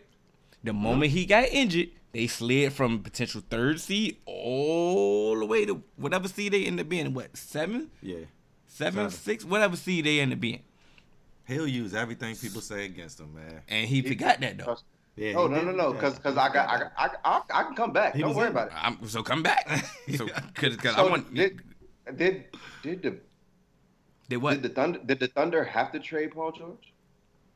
[0.64, 0.80] The mm-hmm.
[0.82, 6.29] moment he got injured, they slid from potential third seed all the way to whatever
[6.29, 7.12] seed they end up being.
[7.12, 8.19] What seven, Yeah.
[8.67, 9.11] seven, Seven.
[9.11, 10.62] six, whatever seed they end up being.
[11.47, 13.61] He'll use everything people say against him, man.
[13.69, 14.79] And he forgot that though.
[15.17, 15.35] Yeah.
[15.37, 17.75] Oh he no no no, because because I got I, got- I, I I can
[17.77, 18.15] come back.
[18.15, 18.75] He Don't was worry in- about it.
[18.77, 19.69] I'm, so come back.
[20.17, 21.61] So cause, cause I want did,
[22.17, 22.45] did
[22.83, 23.19] did the
[24.29, 24.55] they what?
[24.55, 26.93] did the thunder did the Thunder have to trade Paul George?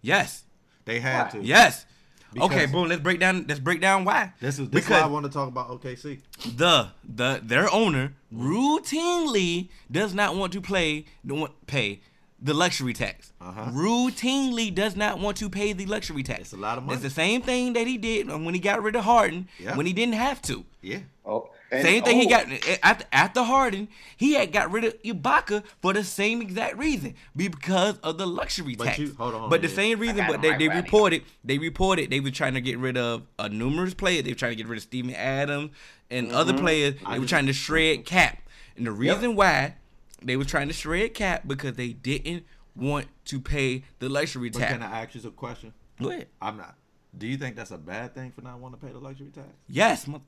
[0.03, 0.45] yes,
[0.85, 1.31] They had Why?
[1.31, 1.43] to.
[1.45, 1.87] yes.
[2.33, 2.89] Because- okay, boom.
[2.89, 3.47] Let's break down.
[3.49, 4.33] Let's break down why.
[4.41, 6.21] This is this is why I want to talk about OKC.
[6.57, 12.01] the the their owner routinely does not want to play don't want pay
[12.41, 13.33] the luxury tax.
[13.41, 13.71] Uh-huh.
[13.73, 16.41] Routinely does not want to pay the luxury tax.
[16.41, 16.95] It's a lot of money.
[16.95, 19.75] It's the same thing that he did when he got rid of Harden Yeah.
[19.77, 20.65] when he didn't have to.
[20.81, 21.01] Yeah.
[21.27, 22.47] Oh, and- same thing he oh, got
[22.83, 23.89] after, after Harden.
[24.17, 28.75] He had got rid of Ibaka for the same exact reason, because of the luxury
[28.77, 28.99] But tax.
[28.99, 32.11] you- hold on, but on, the same reason, but they, right they reported they reported
[32.11, 34.25] they were trying to get rid of a numerous players.
[34.25, 35.71] They were trying to get rid of Steven Adams
[36.11, 36.63] and other Mm-hmm.
[36.65, 36.95] players.
[37.05, 38.39] I They were just- trying to shred cap,
[38.77, 39.75] and the reason why
[40.23, 42.45] they were trying to shred cap because they didn't
[42.75, 44.73] want to pay the luxury But tax.
[44.73, 45.73] can I ask you a question?
[46.01, 46.29] Go ahead.
[46.41, 46.77] I'm not.
[47.17, 49.49] Do you think that's a bad thing for not wanting to pay the luxury tax?
[49.69, 50.23] Yes, mo-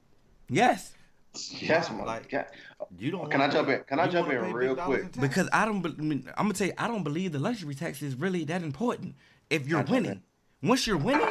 [0.49, 0.93] yes.
[1.61, 2.47] Yes, my Like- God.
[2.99, 3.31] You don't.
[3.31, 3.85] Can I jump pay- in?
[3.85, 5.13] Can I jump in real quick?
[5.13, 5.85] Because I don't.
[5.87, 8.63] I mean, I'm gonna tell you, I don't believe the luxury tax is really that
[8.63, 9.15] important.
[9.49, 10.23] If you're Can I winning,
[10.63, 11.29] once you're winning,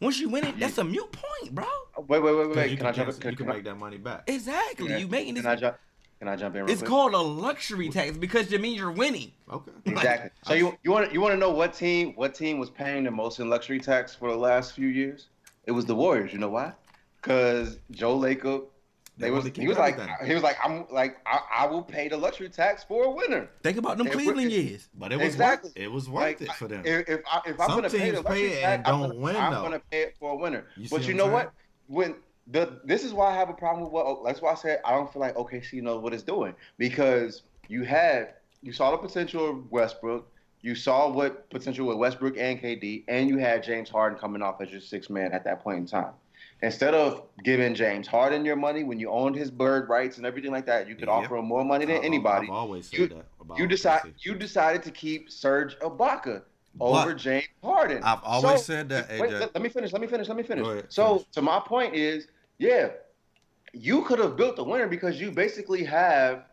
[0.00, 1.64] once you win it, that's a mute point, bro.
[1.96, 2.70] Uh, wait, wait, wait, wait.
[2.70, 3.06] you Can I jump?
[3.08, 4.24] cancel- Can, you can can I- make that money back.
[4.26, 4.86] Exactly.
[4.88, 5.44] can I- You making this.
[5.44, 5.76] Can I jump?
[6.18, 6.62] Can I jump in?
[6.64, 6.88] Real It's quick?
[6.90, 9.32] called a luxury tax because it means you're winning.
[9.50, 9.70] Okay.
[9.86, 10.30] Exactly.
[10.44, 13.10] So you you want you want to know what team what team was paying the
[13.10, 15.28] most in luxury tax for the last few years?
[15.64, 16.32] It was the Warriors.
[16.32, 16.72] You know why?
[17.20, 18.66] Because Joe Lacob,
[19.18, 20.26] They they was he was like everything.
[20.26, 23.48] he was like I'm like I, I will pay the luxury tax for a winner.
[23.62, 24.88] Think about them It- Cleveland it- years.
[24.94, 25.70] But it was Exactly.
[25.70, 26.82] worth, it was worth Like, it for them.
[26.84, 29.08] If if, I, if I'm gonna pay the luxury pay it tax, and I'm don't
[29.10, 30.66] gonna, win, I'm gonna pay it for a winner.
[30.76, 31.52] You but you know what?
[31.86, 32.16] When
[32.48, 34.90] the this is why I have a problem with what that's why I said I
[34.92, 39.48] don't feel like OKC knows what it's doing because you had you saw the potential
[39.48, 40.30] of Westbrook.
[40.60, 44.60] You saw what potential with Westbrook and KD, and you had James Harden coming off
[44.60, 46.12] as your sixth man at that point in time.
[46.62, 50.50] Instead of giving James Harden your money when you owned his bird rights and everything
[50.50, 51.14] like that, you could Yeah.
[51.14, 52.46] offer him more money than I- anybody.
[52.46, 56.42] I've always said You- that about You decide you decided to keep Serge Ibaka
[56.80, 58.02] over But James Harden.
[58.02, 59.92] I've always So- said that, Wait, let, let me finish.
[59.92, 60.28] Let me finish.
[60.28, 60.66] Let me finish.
[60.66, 61.30] Ahead, so, finish.
[61.32, 62.26] to my point is,
[62.58, 62.88] yeah,
[63.72, 66.44] you could have built a winner because you basically have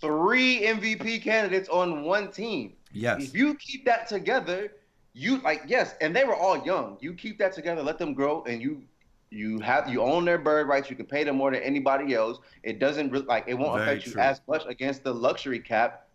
[0.00, 2.74] three MVP candidates on one team.
[2.92, 3.22] Yes.
[3.22, 4.72] If you keep that together,
[5.14, 6.98] you like yes, and they were all young.
[7.00, 8.82] You keep that together, let them grow, and you
[9.30, 10.88] you have you own their bird rights.
[10.88, 12.38] You can pay them more than anybody else.
[12.62, 16.08] It doesn't re- like it won't Very affect you as much against the luxury cap.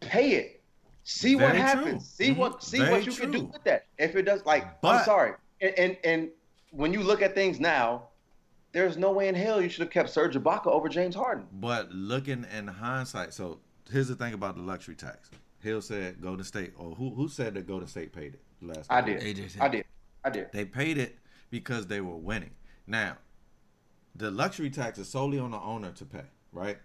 [0.00, 0.62] Pay it.
[1.04, 2.14] See what Very happens.
[2.16, 2.26] true.
[2.26, 2.60] See what mm-hmm.
[2.60, 3.86] see Very what you can do with that.
[3.98, 6.28] If it does, like I'm sorry, and, and and
[6.70, 8.08] when you look at things now,
[8.72, 11.46] there's no way in hell you should have kept Serge Ibaka over James Harden.
[11.52, 13.58] But looking in hindsight, so
[13.90, 15.30] here's the thing about the luxury tax.
[15.60, 18.86] Hill said Golden State, or who who said that Golden State paid it last?
[18.90, 19.22] I did.
[19.22, 19.38] years?
[19.38, 19.62] AJ said.
[19.62, 19.84] I did.
[20.24, 20.48] I did.
[20.52, 21.17] They paid it
[21.50, 22.50] because they were winning.
[22.86, 23.18] Now,
[24.14, 26.78] the luxury tax is solely on the owner to pay, right?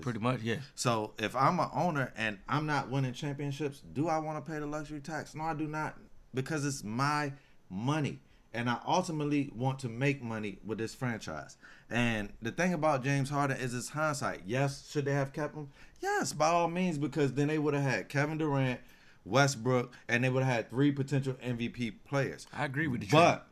[0.00, 0.58] Pretty much, yeah.
[0.74, 4.60] So if I'm an owner and I'm not winning championships, do I want to pay
[4.60, 5.34] the luxury tax?
[5.34, 5.96] No, I do not,
[6.32, 7.32] because it's my
[7.68, 8.20] money,
[8.54, 11.56] and I ultimately want to make money with this franchise.
[11.90, 14.42] And the thing about James Harden is it's hindsight.
[14.46, 15.68] Yes, should they have kept him?
[16.00, 18.80] Yes, by all means, because then they would have had Kevin Durant,
[19.24, 22.46] Westbrook, and they would have had three potential MVP players.
[22.52, 23.08] I agree with you.
[23.10, 23.47] But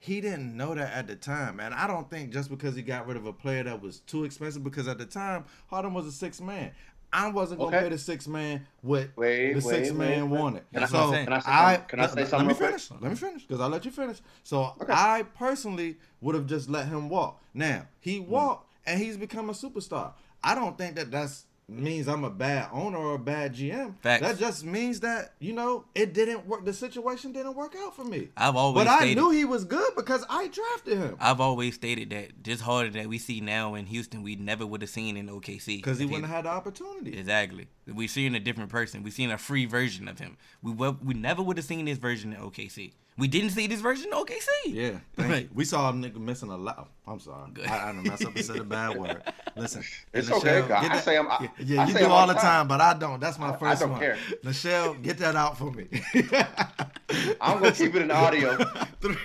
[0.00, 1.60] he didn't know that at the time.
[1.60, 4.24] And I don't think just because he got rid of a player that was too
[4.24, 6.72] expensive, because at the time, Harden was a six man.
[7.12, 10.62] I wasn't gonna pay the six man what Wait, the six wait, man wait, wanted.
[10.72, 11.76] Can I- so can I say I.
[11.88, 12.68] Can I say something Let me quick?
[12.68, 12.90] finish.
[12.92, 14.18] Let me finish because I'll let you finish.
[14.44, 14.92] So Okay.
[14.94, 17.42] I personally would have just let him walk.
[17.52, 18.30] Now he Hmm.
[18.30, 20.12] walked and he's become a superstar.
[20.42, 23.94] I don't think that that's means I'm a bad owner or a bad GM.
[24.00, 24.22] Facts.
[24.22, 26.64] That just means that you know it didn't work.
[26.64, 28.28] The situation didn't work out for me.
[28.36, 31.16] I've always But I knew he was good because I drafted him.
[31.20, 34.82] I've always stated that this Harden that we see now in Houston, we never would
[34.82, 35.78] have seen in OKC.
[35.78, 37.18] Because he wouldn't have had the opportunity.
[37.18, 37.68] Exactly.
[37.86, 39.02] We seen a different person.
[39.02, 40.36] We seen a free version of him.
[40.62, 42.92] We, we never would have seen this version in OKC.
[43.20, 44.46] We didn't see this version in OKC.
[44.66, 45.48] Yeah, thank Right.
[45.54, 46.88] we saw a nigga missing a lot.
[47.06, 47.66] I'm sorry, Good.
[47.66, 49.22] I, I done messed up and said a bad word.
[49.56, 50.82] Listen, It's and okay, God.
[50.82, 52.40] get I say I'm- I- yeah, yeah, I you say do all all the the
[52.40, 52.68] time, time.
[52.68, 53.20] but I don't.
[53.20, 54.00] That's my I- I first don't one.
[54.00, 54.16] care.
[54.42, 55.86] Nichelle, get that out for me.
[57.40, 58.56] I'm gonna keep it in audio.
[59.00, 59.16] Three-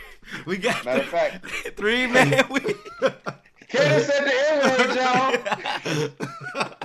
[0.46, 1.46] we got Matter of fact,
[1.78, 2.44] Three man.
[2.52, 2.60] We,
[3.68, 6.80] Kenny said the N word, y'all.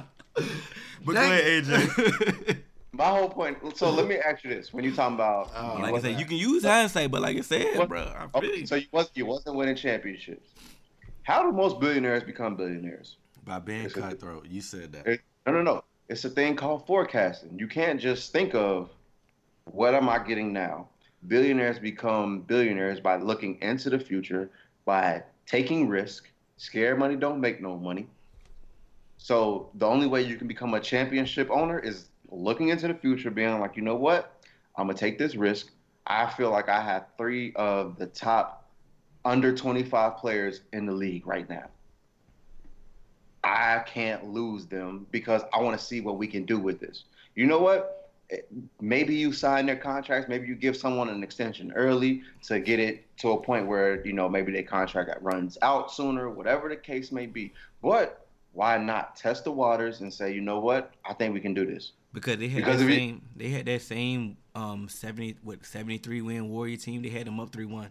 [1.05, 2.61] but go ahead, AJ.
[3.01, 3.57] My whole point.
[3.79, 6.21] So let me ask you this: When you talking about, Oh, you like I said,
[6.21, 8.67] you can use hindsight, but like I said, What- bro, I Okay, you.
[8.67, 10.51] so you was you wasn't winning championships.
[11.23, 13.17] How do most billionaires become billionaires?
[13.47, 15.07] By being It's a- cutthroat, you said that.
[15.07, 15.85] It- no, no, no.
[16.11, 17.59] It's a thing called forecasting.
[17.59, 18.91] You can't just think of
[19.65, 20.89] what am I getting now.
[21.27, 24.51] Billionaires become billionaires by looking into the future,
[24.85, 26.29] by taking risk.
[26.59, 28.09] Scared money don't make no money.
[29.17, 33.31] So the only way you can become a championship owner is looking into the future,
[33.31, 34.43] being like, you know what,
[34.77, 35.71] I'm gonna take this risk.
[36.07, 38.69] I feel like I have three of the top
[39.25, 41.69] under 25 players in the league right now.
[43.45, 47.05] I can't lose them because I want to see what we can do with this.
[47.35, 48.13] You know what?
[48.81, 50.29] Maybe you sign their contracts.
[50.29, 54.13] Maybe you give someone an extension early to get it to a point where you
[54.13, 57.53] know maybe their contract runs out sooner, whatever the case may be.
[57.83, 60.93] But why not test the waters and say, you know what?
[61.05, 61.93] I think we can do this.
[62.13, 65.65] Because they had Because that if you- same, they had that same um seventy what
[65.65, 67.03] seventy three win Warrior team.
[67.03, 67.91] They had them up three one.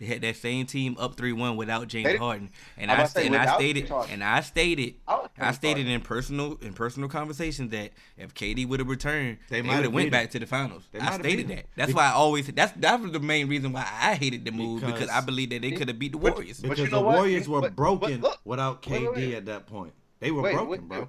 [0.00, 3.00] They had that same team up three one without James They- Harden, and I I,
[3.02, 4.94] was sta- saying and I stated James and I stated
[5.38, 5.92] I stated Harden.
[5.92, 9.74] in personal in personal conversations that if KD would have returned, They they, might would
[9.76, 10.30] have have went back him.
[10.30, 10.88] to the finals.
[10.90, 11.66] They I stated that.
[11.76, 14.52] That's Be- why I always that's that was the main reason why I hated the
[14.52, 16.60] move because, Because- I believe that they could have beat the Warriors.
[16.60, 17.16] but Because you know the what?
[17.16, 19.34] Warriors were But- but broken look, without KD wait, wait.
[19.34, 19.92] at that point.
[20.18, 21.08] They were Wait, broken, wait, bro.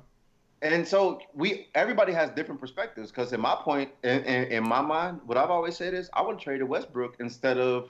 [0.63, 4.81] And so we everybody has different perspectives because in my point in, in, in my
[4.81, 7.89] mind, what I've always said is I would trade to Westbrook instead of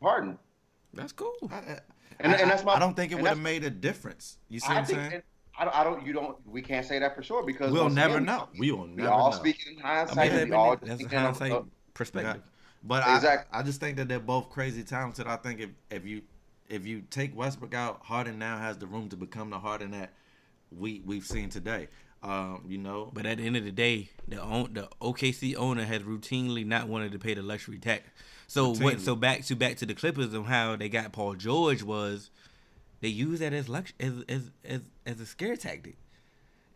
[0.00, 0.38] Harden.
[0.92, 1.34] That's cool.
[1.50, 1.80] I, I-
[2.20, 4.38] And, I- and that's my I don't think it would have made a difference.
[4.48, 5.22] You see I what I'm think saying?
[5.58, 6.06] I don't, I don't.
[6.06, 6.36] You don't.
[6.46, 8.48] We can't say that for sure because We'll once never again, know.
[8.58, 9.36] We will We never all know.
[9.36, 10.32] speaking in I hindsight.
[10.32, 12.42] mean, we all that's a speaking of- hindsight of- perspective.
[12.84, 13.48] But Exactly.
[13.52, 15.26] I, I just think that they're both crazy talented.
[15.26, 16.22] I think if, if you
[16.68, 20.12] if you take Westbrook out, Harden now has the room to become the Harden that
[20.70, 21.88] we we've seen today.
[22.24, 25.84] Um, you know, But at the end of the day, the own, the OKC owner
[25.84, 28.02] has routinely not wanted to pay the luxury tax.
[28.46, 29.00] So what?
[29.00, 32.30] So back to back to the Clippers and how they got Paul George was
[33.00, 35.96] they used that as lux as as as, as a scare tactic,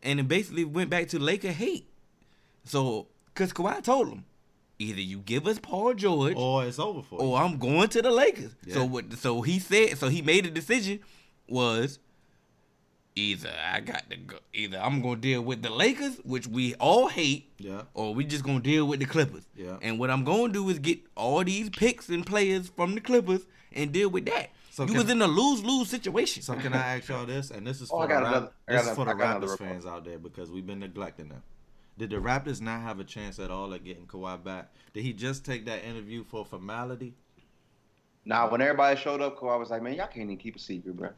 [0.03, 1.89] and it basically went back to Laker hate.
[2.65, 4.25] So, cause Kawhi told him,
[4.79, 7.35] either you give us Paul George, or, Or it's over for you.
[7.35, 8.55] I'm going to the Lakers.
[8.69, 9.13] So what?
[9.15, 9.97] So he said.
[9.99, 11.01] So he made a decision.
[11.49, 11.99] Was
[13.17, 14.37] either I got to go.
[14.55, 17.83] Either I'm gonna deal with the Lakers, which we all hate, Yeah.
[17.95, 19.47] or we just gonna deal with the Clippers.
[19.57, 19.77] Yeah.
[19.83, 23.43] And what I'm gonna do is get all these picks and players from the Clippers
[23.73, 24.51] and deal with that.
[24.71, 26.43] So you was in a lose lose situation.
[26.45, 27.51] So can I ask y'all this?
[27.51, 29.27] And this is Oh, for I the, another- this got is for the another- I
[29.27, 31.43] got another Raptors fans out there because we've been neglecting them.
[31.99, 34.73] Did the Raptors not have a chance at all at getting Kawhi back?
[34.95, 37.15] Did he just take that interview for formality?
[38.25, 40.97] Now, when everybody showed up, Kawhi was like, "Man, y'all can't even keep a secret,
[40.97, 41.11] bro.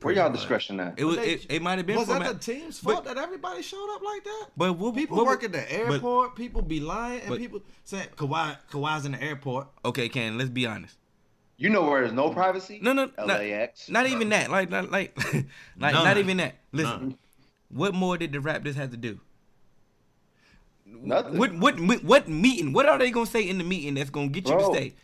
[0.00, 1.16] Where y'all discretion at?" it was.
[1.16, 1.96] they- It, it might have been.
[1.96, 4.46] Was for that Ma- the team's but- fault that everybody showed up like that?
[4.56, 6.36] But what, People what, work at the airport.
[6.36, 9.66] people be lying, and but- people saying Kawhi Kawhi's in the airport.
[9.84, 10.38] Okay, Ken.
[10.38, 10.96] Let's be honest.
[11.56, 12.78] You know where there's no privacy?
[12.80, 13.88] No, no, not, LAX.
[13.90, 14.48] not even that.
[14.48, 15.16] Like, like, like,
[15.76, 16.04] like None.
[16.04, 16.54] not even that.
[16.70, 17.18] Listen, None.
[17.68, 19.18] what more did the Raptors have to do?
[20.86, 21.36] Nothing.
[21.38, 22.72] What, what, what meeting?
[22.72, 24.94] What are they gonna say in the meeting that's gonna get you Bro, to stay?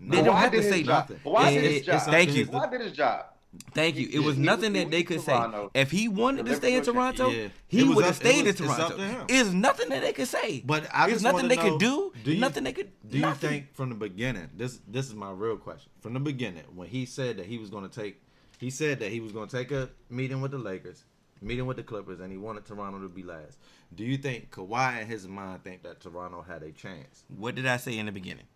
[0.00, 1.08] They Kawhi don't have to say job.
[1.08, 1.20] nothing.
[1.24, 2.02] Kawhi It- did his job.
[2.02, 3.26] Thank you, up Kawhi did his job.
[3.74, 4.08] Thank you.
[4.12, 5.68] It was he- nothing he that they could say.
[5.74, 7.48] If he wanted to stay in Toronto, Yeah.
[7.68, 8.96] he would have stayed was- in it's Toronto.
[8.96, 9.26] to.
[9.28, 10.62] It's nothing that they could say.
[10.64, 12.12] But I There's nothing they know, could do.
[12.24, 12.90] do you- nothing they could.
[13.08, 13.48] Do you nothing.
[13.50, 14.48] think from the beginning?
[14.56, 15.90] This this is my real question.
[16.00, 18.20] From the beginning, when he said that he was going to take,
[18.58, 21.04] he said that he was going to take a meeting with the Lakers,
[21.40, 23.58] meeting with the Clippers, and he wanted Toronto to be last.
[23.94, 27.24] Do you think Kawhi in his mind think that Toronto had a chance?
[27.28, 28.46] What did I say in the beginning?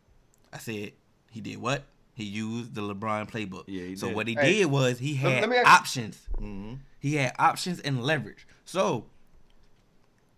[0.52, 0.92] I said
[1.30, 1.84] he did what?
[2.16, 3.64] He used the LeBron playbook.
[3.68, 4.16] Yeah, he so did.
[4.16, 6.18] what he Hey, did was he had let me ask- options.
[6.38, 6.74] Mm-hmm.
[6.98, 8.46] He had options and leverage.
[8.64, 9.04] So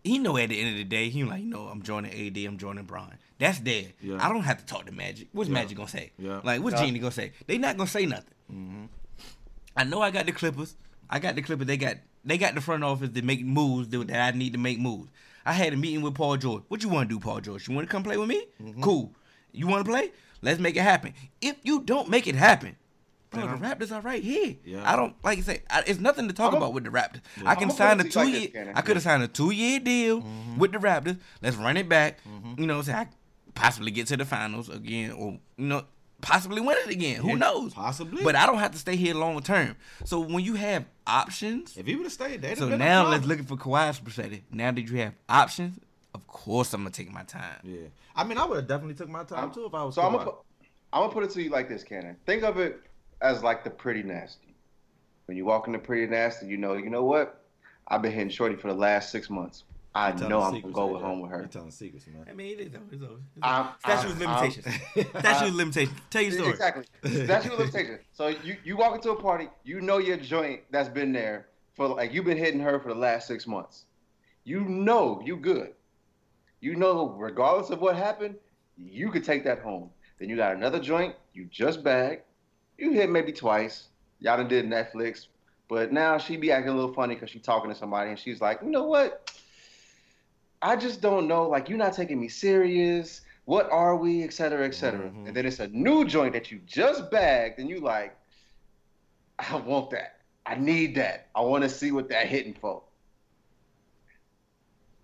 [0.05, 2.59] he know at the end of the day, he like, no, I'm joining AD, I'm
[2.59, 3.15] joining Bron.
[3.39, 3.93] That's dead.
[4.01, 4.19] Yeah.
[4.21, 5.29] I don't have to talk to Magic.
[5.33, 5.55] What's Yeah.
[5.55, 6.13] Magic gonna say?
[6.19, 6.41] Yeah.
[6.43, 6.87] Like, what's Yeah.
[6.87, 7.33] Jeanie gonna say?
[7.47, 8.35] They not gonna say nothing.
[8.53, 8.85] Mm-hmm.
[9.77, 10.75] I know I got the Clippers.
[11.09, 11.67] I got the Clippers.
[11.67, 14.79] They got they got the front office to make moves that I need to make
[14.81, 15.11] moves.
[15.47, 16.65] I had a meeting with Paul George.
[16.69, 17.69] What you want to do, Paul George?
[17.69, 18.45] You want to come play with me?
[18.63, 18.83] Mm-hmm.
[18.83, 19.13] Cool.
[19.53, 20.11] You want to play?
[20.43, 21.15] Let's make it happen.
[21.41, 22.77] If you don't make it happen,
[23.31, 24.57] bro, the Raptors are right here.
[24.65, 24.91] Yeah.
[24.91, 25.63] I don't like I say.
[25.71, 27.21] I, it's nothing to talk I'ma- about with the Raptors.
[27.45, 28.65] I can I'ma sign a it to you two like year.
[28.67, 30.59] this, I could have signed a two year deal Mm-hmm.
[30.59, 31.19] with the Raptors.
[31.43, 32.19] Let's run it back.
[32.57, 33.09] You know, say I
[33.55, 35.85] possibly get to the finals again, or you know,
[36.21, 37.21] possibly win it again.
[37.23, 37.75] Who knows?
[37.75, 38.23] possibly.
[38.23, 39.77] But I don't have to stay here long term.
[40.05, 43.21] So when you have options, If he would have stayed, they'd so been now problem.
[43.29, 44.43] let's look for Kawhi's perspective.
[44.53, 45.83] Now that you have options, of
[46.39, 47.61] course I'm gonna take my time.
[47.65, 49.95] Yeah, I mean, I would have definitely took my time too if I was.
[49.95, 50.37] So I'm gonna put,
[50.93, 52.17] I'm gonna put it to you like this, Cannon.
[52.27, 52.81] Think of it
[53.21, 54.55] as like the pretty nasty.
[55.27, 57.45] When you walk into pretty nasty, you know, you know what?
[57.89, 59.65] I've been hitting shorty for the last six months.
[59.95, 61.43] I know I'm gonna go right home with her.
[61.43, 62.25] You telling secrets, man.
[62.31, 62.81] I mean, it is though.
[62.93, 63.15] It's over.
[63.15, 63.75] It's I'm- over.
[63.81, 65.11] Statute of I'm- limitations.
[65.19, 65.99] Statute of limitations.
[66.11, 66.51] Tell your story.
[66.51, 66.85] Exactly.
[67.03, 67.99] That's your limitation.
[68.13, 71.89] So you, you walk into a party, you know your joint that's been there for
[71.89, 73.87] like you've been hitting her for the last six months.
[74.45, 75.73] You know you good.
[76.61, 78.37] You know regardless of what happened,
[78.77, 79.91] you could take that home.
[80.19, 82.23] Then you got another joint you just bagged.
[82.79, 83.89] You hit maybe twice.
[84.21, 85.27] Y'all done did Netflix,
[85.69, 88.41] but now she be acting a little funny because she talking to somebody and she's
[88.41, 89.33] like, you know what?
[90.61, 91.49] I just don't know.
[91.49, 93.21] Like you're not taking me serious.
[93.45, 95.09] What are we, et cetera, et cetera.
[95.09, 95.29] Mhm.
[95.29, 98.15] And then it's a new joint that you just bagged, and you like,
[99.39, 100.17] I want that.
[100.45, 101.29] I need that.
[101.35, 102.83] I want to see what that hitting for.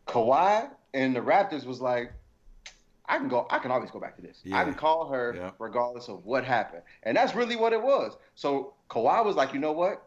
[0.06, 2.12] Kawhi and the Raptors was like,
[3.06, 3.46] I can go.
[3.50, 4.40] I can always go back to this.
[4.44, 4.58] Yeah.
[4.58, 5.50] I can call her Yeah.
[5.58, 8.16] regardless of what happened, and that's really what it was.
[8.34, 10.06] So Kawhi was like, you know what?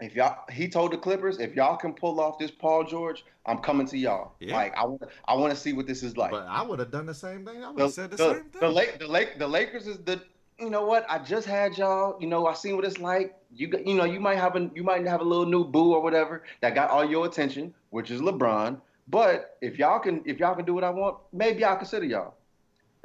[0.00, 3.58] If y'all, he told the Clippers, if y'all can pull off this Paul George, I'm
[3.58, 4.34] coming to y'all.
[4.38, 4.54] Yeah.
[4.54, 6.30] Like I want, I want to see what this is like.
[6.30, 7.64] But I would have done the same thing.
[7.64, 8.60] I would have said the, the, same thing.
[8.60, 10.22] the, Lake, the Lake, the Lakers is the.
[10.60, 11.04] You know what?
[11.08, 12.16] I just had y'all.
[12.20, 13.36] You know, I seen what it's like.
[13.52, 15.92] You, got- you know, you might have a, you might have a little new boo
[15.94, 18.80] or whatever that got all your attention, which is LeBron.
[19.08, 22.34] But if y'all can, if y'all can do what I want, maybe I'll consider y'all.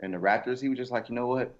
[0.01, 1.55] And the Raptors, he was just like, you know what?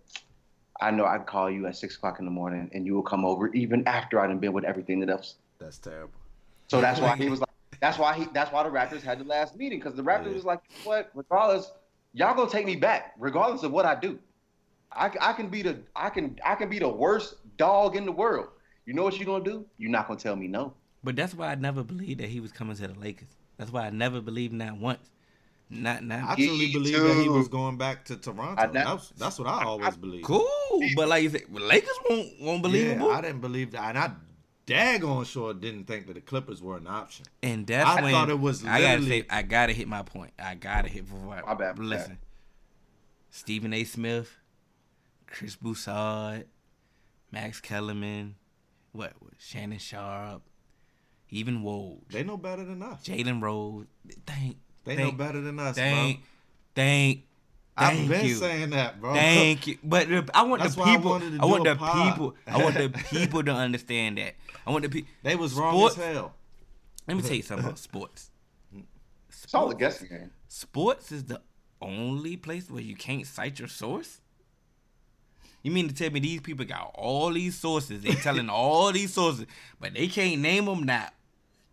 [0.81, 3.03] I know I can call you at six o'clock in the morning, and you will
[3.03, 5.35] come over even after I done been with everything that else.
[5.59, 6.19] That's terrible.
[6.67, 9.23] So that's why he was like, that's why he, that's why the Raptors had the
[9.23, 10.33] last meeting because the Raptors Yeah.
[10.33, 11.11] was like, what?
[11.13, 11.71] Regardless,
[12.13, 14.19] y'all gonna take me back, regardless of what I do.
[14.91, 18.11] I, I can be the, I can, I can be the worst dog in the
[18.11, 18.47] world.
[18.85, 19.65] You know what you're gonna do?
[19.77, 20.73] You're not gonna tell me no.
[21.03, 23.35] But that's why I never believed that he was coming to the Lakers.
[23.63, 24.99] That's why I never believed that once.
[25.69, 26.25] Not now.
[26.27, 28.61] I truly believe that he was going back to Toronto.
[28.61, 30.25] I ne- that's, that's what I always believed.
[30.25, 30.45] cool.
[30.97, 33.03] But like you said, Lakers won't won't believe Yeah, him.
[33.09, 34.11] I didn't believe that, and I
[34.67, 37.25] daggone sure didn't think that the Clippers were an option.
[37.41, 40.03] And that's I when thought it was I gotta literally- say I gotta hit my
[40.03, 40.33] point.
[40.37, 42.17] I gotta hit before I My bad, my listen.
[43.29, 43.85] Stephen A.
[43.85, 44.35] Smith,
[45.27, 46.47] Chris Broussard,
[47.31, 48.35] Max Kellerman,
[48.91, 50.43] what, what Shannon Sharpe,
[51.33, 53.03] even Woj, They know better than us.
[53.03, 53.85] Jalen Rose.
[54.25, 56.25] Thank They Thank- know better than us, Thank, bro.
[56.75, 57.25] thank, Thank
[57.75, 58.35] I've thank been you.
[58.35, 59.13] saying that, bro.
[59.13, 59.77] Thank you.
[59.83, 61.11] But the- I want That's the why I people.
[61.11, 62.11] wanted to I, want do the pod.
[62.13, 62.35] people.
[62.45, 64.35] I want the people to understand that.
[64.67, 65.09] I want the people.
[65.23, 66.35] They was wrong Sports- as hell.
[67.07, 68.29] Let me tell you something about sports.
[69.29, 70.31] It's all a Sports- guessing game.
[70.47, 71.41] Sports is the
[71.81, 74.19] only place where you can't cite your source.
[75.63, 78.03] You mean to tell me these people got all these sources?
[78.03, 79.45] They telling all these sources,
[79.79, 81.13] but they can't name them not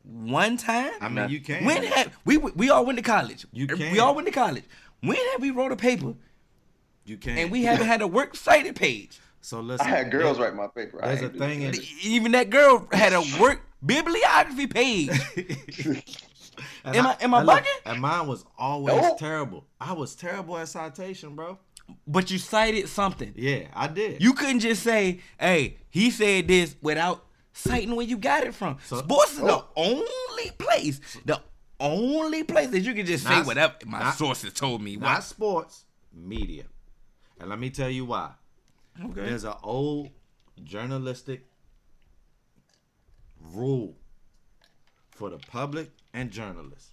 [0.05, 0.93] one time.
[1.01, 1.65] I mean, you can.
[1.65, 3.47] When have we we all went to college?
[3.53, 3.93] You er, can.
[3.93, 4.65] We all went to college.
[5.01, 6.15] When have we wrote a paper
[7.05, 7.39] You can't.
[7.39, 9.21] and we haven't had a work cited page?
[9.41, 9.87] So I listen.
[9.87, 11.01] had girls there- write my paper.
[11.03, 11.75] There's a ain't do thing in.
[12.03, 15.11] Even that girl had a work bibliography page.
[16.85, 17.81] And Am I- am I and look, bugging?
[17.87, 19.19] And mine was always Nope.
[19.19, 19.65] terrible.
[19.81, 21.59] I was terrible at citation, bro.
[22.07, 23.33] But you cited something.
[23.37, 24.23] Yeah, I did.
[24.23, 28.79] You couldn't just say, "Hey, he said this" without citing where you got it from.
[28.87, 29.69] So- Sports is the Oh.
[29.77, 31.41] only place, the
[31.79, 34.97] only place that you can just say whatever my not- sources told me.
[34.97, 35.25] not What?
[35.25, 36.65] sports, media.
[37.39, 38.33] And let me tell you why.
[39.03, 39.13] Okay.
[39.27, 40.11] There's an old
[40.63, 41.47] journalistic
[43.41, 43.97] rule
[45.11, 46.91] for the public and journalists.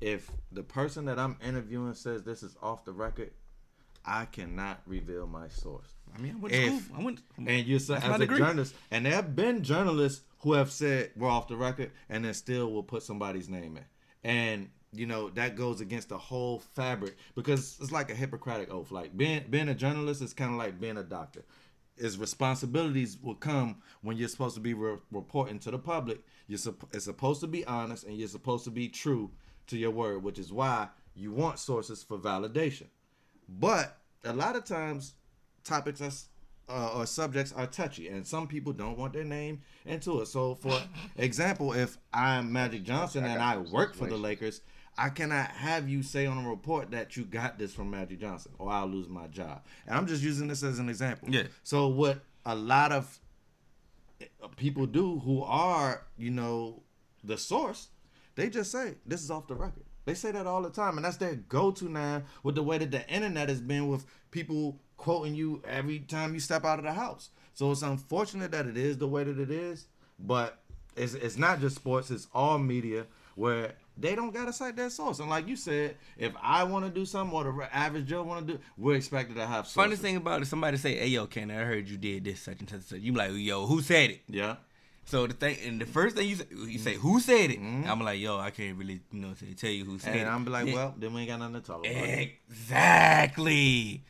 [0.00, 3.32] If the person that I'm interviewing says this is off the record,
[4.04, 5.86] I cannot reveal my source.
[6.14, 6.96] I mean, I went to If- school.
[6.98, 7.20] I went.
[7.38, 8.38] And you're so, as a degree.
[8.38, 12.34] journalist, and there have been journalists who have said we're off the record, and then
[12.34, 13.84] still will put somebody's name in,
[14.24, 18.90] and you know that goes against the whole fabric because it's like a Hippocratic oath.
[18.90, 21.44] Like being being a journalist is kind of like being a doctor.
[21.96, 26.20] Is responsibilities will come when you're supposed to be re- reporting to the public.
[26.48, 26.58] You're
[26.92, 29.30] it's supposed to be honest, and you're supposed to be true
[29.68, 32.88] to your word, which is why you want sources for validation.
[33.58, 35.14] But a lot of times,
[35.64, 36.12] topics are,
[36.68, 40.26] uh, or subjects are touchy, and some people don't want their name into it.
[40.26, 40.80] So, for
[41.16, 44.60] example, if I'm Magic Johnson and I work for the Lakers,
[44.96, 48.52] I cannot have you say on a report that you got this from Magic Johnson,
[48.58, 49.62] or I'll lose my job.
[49.86, 51.28] And I'm just using this as an example.
[51.30, 51.44] Yeah.
[51.62, 53.18] So, what a lot of
[54.20, 56.82] uh, people do who are, you know,
[57.24, 57.88] the source,
[58.34, 59.84] they just say this is off the record.
[60.04, 62.90] They say that all the time, and that's their go-to now with the way that
[62.90, 66.92] the internet has been with people quoting you every time you step out of the
[66.92, 67.30] house.
[67.54, 69.86] So it's unfortunate that it is the way that it is,
[70.18, 70.58] but
[70.96, 75.18] it's it's not just sports; it's all media where they don't gotta cite their source.
[75.20, 78.46] And like you said, if I want to do something or the average Joe want
[78.46, 79.68] to do, we're expected to have.
[79.68, 80.00] Funny sources.
[80.00, 82.68] thing about it, somebody say, "Hey, yo, Ken, I heard you did this such and
[82.68, 84.56] such." and such." You be like, "Yo, who said it?" yeah.
[85.04, 87.90] So the thing, and the first thing you say, you say, "Who said it?" Mm-hmm.
[87.90, 90.30] I'm like, "Yo, I can't really, you know, say, tell you who said it." And
[90.30, 91.96] I'm be like, well, then we ain't got nothing to talk about.
[91.96, 94.04] Exactly.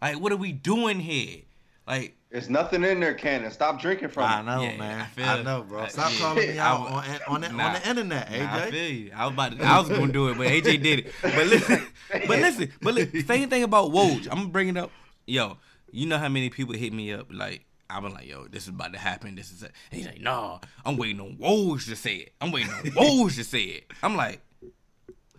[0.00, 1.42] Like, what are we doing here?
[1.86, 3.50] Like, There's nothing in there, Cannon.
[3.50, 4.44] Stop drinking from I it.
[4.44, 5.00] know, Yeah, man.
[5.00, 5.82] I I, feel- know, bro.
[5.84, 6.18] Uh, Stop yeah.
[6.18, 7.66] calling me out wa- on, on, the, Nah.
[7.66, 8.70] on the internet, Nah, I AJ.
[8.70, 9.10] feel you.
[9.16, 11.12] I was about to, I was gonna do it, but AJ did it.
[11.22, 14.28] But listen, but listen, but listen, same thing about Woj.
[14.30, 14.90] I'm gonna bring it up.
[15.26, 15.56] Yo,
[15.90, 18.68] you know how many people hit me up like I'm been like, yo, this is
[18.70, 19.34] about to happen.
[19.34, 19.72] This is it.
[19.90, 22.32] And he's like, nah, I'm waiting on Woj to say it.
[22.40, 23.90] I'm waiting on Woj to say it.
[24.02, 24.40] I'm like,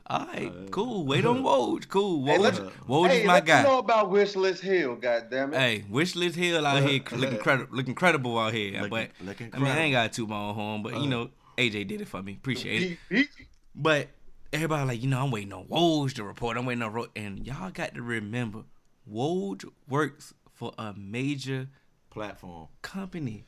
[0.08, 1.06] all right, cool.
[1.06, 1.88] Wait on Woj.
[1.88, 2.26] Cool.
[2.26, 2.56] Hey, Woj, let-
[2.88, 3.58] Woj hey, is my let guy.
[3.62, 5.56] you know about Wishlist Hill, goddammit.
[5.56, 8.82] Hey, Wishlist Hill out here looking credible, looking credible out here.
[8.82, 11.00] Looking- but looking I mean, I ain't got to toot my own horn, but Uh.
[11.02, 11.30] you know,
[11.60, 12.34] AJ did it for me.
[12.34, 12.97] Appreciate it.
[13.10, 13.28] He- he-
[13.76, 14.08] But
[14.52, 16.58] everybody like, you know, I'm waiting on Woj to report.
[16.58, 17.08] I'm waiting on Ro-.
[17.16, 18.64] and y'all got to remember,
[19.08, 21.68] Woj works for a major
[22.10, 22.68] Platform.
[22.82, 23.45] company.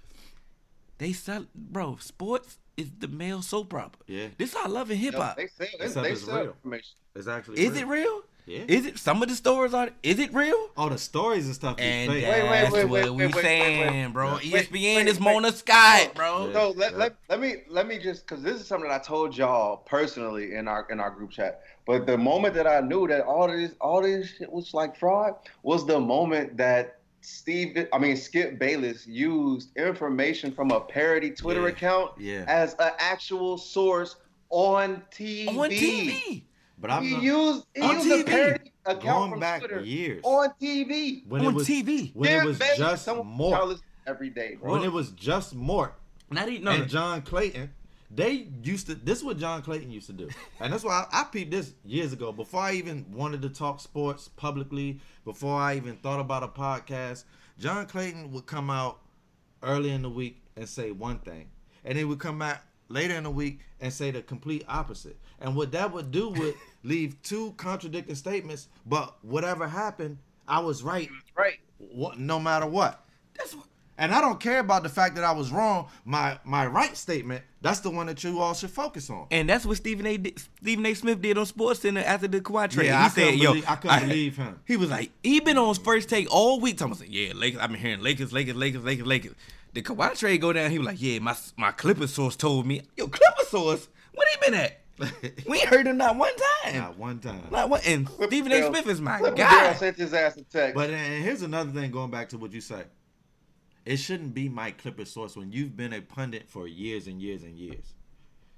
[0.97, 1.97] They sell, bro.
[1.99, 3.91] Sports is the male soap opera.
[4.07, 4.27] Yeah.
[4.37, 5.35] this I love in hip hop.
[5.35, 6.45] They sell, they, Except they it's sell real.
[6.47, 6.93] information.
[7.15, 7.81] It's actually Is real.
[7.81, 8.21] it real?
[8.47, 8.63] Yeah.
[8.67, 8.97] Is it?
[8.97, 9.89] Some of the stories are.
[10.03, 10.69] Is it real?
[10.75, 11.77] All the stories and stuff.
[11.79, 12.23] is And fake.
[12.25, 14.13] Wait, wait, that's wait, what wait, we saying, wait.
[14.13, 14.33] bro.
[14.35, 15.23] Wait, ESPN wait, is wait.
[15.23, 16.47] Mona Scott, bro.
[16.47, 16.53] Yeah.
[16.53, 16.97] So let, yeah.
[16.97, 20.55] let, let me let me just because this is something that I told y'all personally
[20.55, 21.61] in our in our group chat.
[21.85, 25.35] But the moment that I knew that all this all this shit was like fraud
[25.63, 31.61] was the moment that Steve I mean Skip Bayless used information from a parody Twitter
[31.63, 31.67] Yeah.
[31.69, 32.45] account Yeah.
[32.47, 34.15] as an actual source
[34.49, 35.47] on TV.
[35.49, 36.43] On TV.
[36.79, 38.21] But I'm He not- used he On used TV.
[38.21, 41.23] a parody account going from back Twitter years on TV.
[41.27, 42.11] when on it was TV.
[42.15, 43.79] when Skip it was Bayless, just Mort.
[44.07, 44.71] every day, bro.
[44.71, 45.93] When it was just Mort
[46.31, 46.71] Not even no.
[46.71, 47.71] and John Clayton.
[48.13, 48.95] They used to.
[48.95, 50.27] This is what John Clayton used to do,
[50.59, 52.31] and that's why I, I peeped this years ago.
[52.31, 57.23] Before I even wanted to talk sports publicly, before I even thought about a podcast,
[57.57, 58.99] John Clayton would come out
[59.63, 61.49] early in the week and say one thing,
[61.85, 65.17] and he would come back later in the week and say the complete opposite.
[65.39, 68.67] And what that would do would leave two contradicting statements.
[68.85, 71.59] But whatever happened, I was right, right.
[71.77, 73.05] what, no matter what.
[73.37, 73.65] That's what.
[74.01, 75.87] And I don't care about the fact that I was wrong.
[76.05, 79.27] My my right statement, that's the one that you all should focus on.
[79.29, 80.17] And that's what Stephen A.
[80.17, 80.93] Di- Stephen A.
[80.95, 82.87] Smith did on Sports Center after the Kawhi trade.
[82.87, 84.59] Yeah, he I said, "Yo, believe- I couldn't believe him.
[84.65, 86.79] He was like, he been on his first take all week.
[86.79, 87.61] Talking about, yeah, Lakers.
[87.61, 89.35] I've been hearing Lakers, Lakers, Lakers, Lakers, Lakers.
[89.73, 90.71] The Kawhi trade go down.
[90.71, 92.81] He was like, yeah, my my Clipper source told me.
[92.97, 94.81] Yo, Clipper source, what he been at?
[95.47, 96.33] we ain't heard him not one
[96.63, 96.75] time.
[96.75, 97.43] Not one time.
[97.51, 97.81] Not one.
[97.85, 98.67] And Stephen A.
[98.67, 99.73] Smith is my guy.
[99.73, 100.73] Sent his ass a text.
[100.73, 102.83] But and here's another thing going back to what you say.
[103.85, 107.43] It shouldn't be Mike Clipper source when you've been a pundit for years and years
[107.43, 107.93] and years.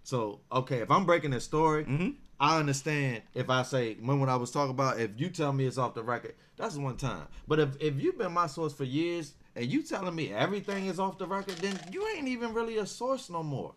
[0.03, 2.15] So okay, if I'm breaking a story, Mhm.
[2.39, 5.65] I understand if I say when when I was talking about if you tell me
[5.65, 7.27] it's off the record, that's one time.
[7.47, 10.99] But if if you've been my source for years and you telling me everything is
[10.99, 13.75] off the record, then you ain't even really a source no more.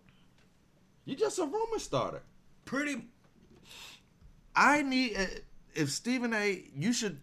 [1.04, 2.22] You just a rumor starter.
[2.64, 3.04] Pretty.
[4.56, 5.26] I need uh,
[5.74, 6.64] if Stephen A.
[6.74, 7.20] You should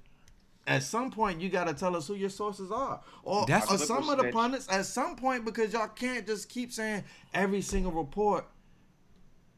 [0.68, 3.78] at some point you got to tell us who your sources are, or, That's- or
[3.78, 4.34] some of the Snitch.
[4.34, 7.04] pundits at some point because y'all can't just keep saying
[7.34, 8.46] every single report.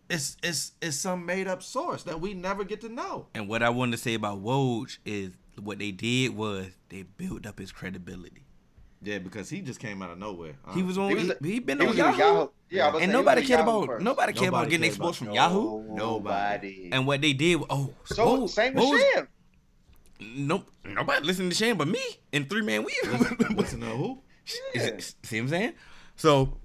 [0.10, 3.26] It's it's it's some made up source that we never get to know.
[3.34, 7.48] And what I wanted to say about Woj is what they did was they built
[7.48, 8.44] up his credibility.
[9.02, 10.54] Yeah, because he just came out of nowhere.
[10.74, 11.10] He was on.
[11.10, 12.48] He He, was- he been he on was Yahoo, Yahoo.
[12.70, 14.04] Yeah, and saying, nobody cared Yahoo about first.
[14.04, 15.96] nobody cared about getting cared exposed about from Yahoo.
[15.96, 16.90] Nobody.
[16.92, 19.28] And what they did, was oh, so Woj- same with Woj- Sham.
[20.20, 22.02] Nope, nobody listened to Shane but me
[22.32, 23.50] and Three Man Weave.
[23.56, 24.20] Listen to who?
[24.74, 24.92] Yeah.
[25.00, 25.74] See what I'm saying?
[26.16, 26.58] So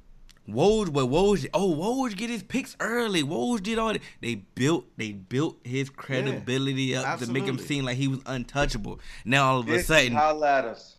[0.49, 3.23] Woj, but Woj, oh Woj get his picks early.
[3.23, 4.03] Woj did all that.
[4.21, 9.01] They built, they built his credibility up to make him seem like he was untouchable.
[9.25, 10.97] Now all of a sudden, at us.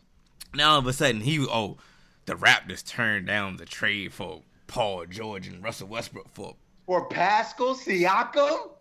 [0.53, 1.77] now all of a sudden he oh,
[2.25, 7.75] the Raptors turned down the trade for Paul George and Russell Westbrook for For Pascal
[7.75, 8.71] Siakam?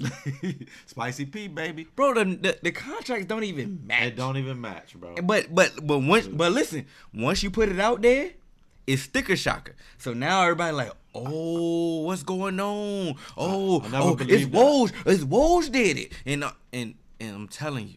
[0.86, 1.86] Spicy P, baby.
[1.94, 2.14] bro.
[2.14, 4.02] The, the the contracts don't even match.
[4.08, 5.14] It don't even match, bro.
[5.22, 8.30] But but but once but listen, once you put it out there,
[8.86, 9.76] it's sticker shocker.
[9.98, 13.16] So now everybody like, oh, what's going on?
[13.36, 14.58] Oh, I never oh, it's believed that.
[14.58, 14.92] Woj.
[15.06, 16.12] It's Woj did it.
[16.26, 17.96] And uh, and and I'm telling you,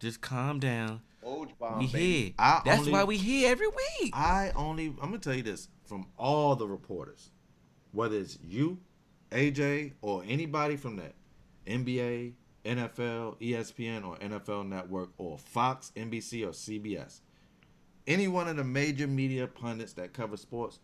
[0.00, 1.00] just calm down.
[1.24, 2.22] Woj bomb, We baby.
[2.22, 2.32] here.
[2.38, 4.12] I That's only- why we here every week.
[4.14, 7.30] I only I'm gonna tell you this from all the reporters,
[7.92, 8.78] whether it's you,
[9.30, 11.14] AJ, or anybody from that
[11.66, 12.32] NBA,
[12.64, 17.20] NFL, ESPN, or NFL Network, or Fox, NBC, or CBS,
[18.06, 20.78] any one of the major media pundits that cover sports,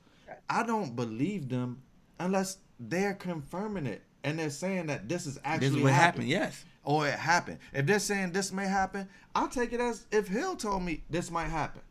[0.49, 1.82] I don't believe them
[2.18, 6.24] unless they're confirming it and they're saying that this is actually This is what happened.
[6.24, 6.64] happening Yes.
[6.84, 7.59] or it happened.
[7.72, 11.30] If they're saying this may happen, I'll take it as if Hill told me this
[11.30, 11.82] might happen.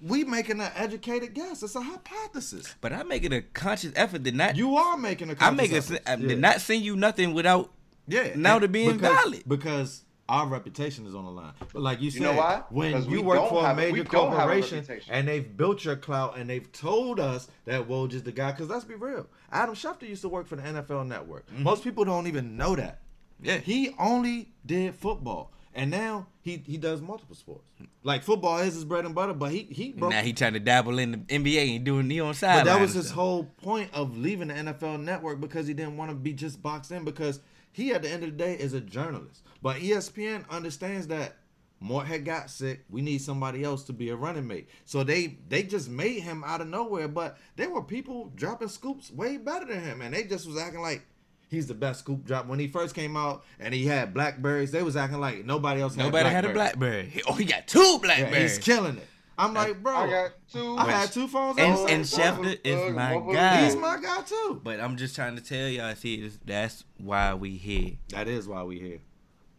[0.00, 1.62] We making an educated guess.
[1.62, 2.74] It's a hypothesis.
[2.80, 4.56] But I'm making a conscious effort to not.
[4.56, 5.36] You are making a.
[5.40, 6.22] I make it conscious I effort.
[6.22, 6.40] to Yeah.
[6.40, 7.72] not send you nothing without.
[8.06, 8.32] Yeah.
[8.36, 9.42] now to being because, valid.
[9.46, 11.52] because our reputation is on the line.
[11.72, 12.62] But like you said, know why?
[12.70, 15.12] when Because you work for a major a corporation reputation.
[15.14, 18.52] and they've built your clout and they've told us that Woj is the guy.
[18.52, 21.44] Because let's be real, Adam Schefter used to work for the NFL Network.
[21.52, 23.00] Most people don't even know that.
[23.42, 23.44] Mm-hmm.
[23.46, 23.56] Yeah.
[23.58, 25.52] He only did football.
[25.74, 27.64] And now he, he does multiple sports.
[28.02, 30.60] Like football is his bread and butter, but he he broke Now he trying to
[30.60, 34.16] dabble in the NBA and doing knee on but that was his whole point of
[34.16, 37.40] leaving the NFL network because he didn't want to be just boxed in because
[37.72, 39.42] he at the end of the day is a journalist.
[39.62, 41.36] But ESPN understands that
[41.80, 42.84] Mort had got sick.
[42.90, 44.68] We need somebody else to be a running mate.
[44.84, 47.08] So they they just made him out of nowhere.
[47.08, 50.80] But there were people dropping scoops way better than him, and they just was acting
[50.80, 51.06] like
[51.48, 52.46] he's the best scoop drop.
[52.46, 55.96] When he first came out and he had blackberries, they was acting like nobody else.
[55.96, 57.02] Nobody had a Blackberry.
[57.04, 57.22] BlackBerry.
[57.28, 58.56] Oh, he got two Yeah, Blackberries.
[58.56, 59.06] he's killing it.
[59.40, 59.94] I'm like, bro.
[59.94, 60.76] I got two.
[60.76, 61.58] I had two phones.
[61.58, 62.44] And- at and same time.
[62.44, 63.64] Schefter is my guy.
[63.66, 64.60] He's my guy too.
[64.64, 67.92] But I'm just trying to tell y'all, see, that's why we here.
[68.08, 68.98] That is why we here.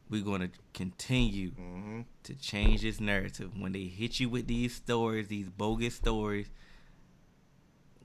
[0.10, 2.02] We're gonna continue Mm-hmm.
[2.24, 3.52] to change this narrative.
[3.58, 6.50] When they hit you with these stories, these bogus stories,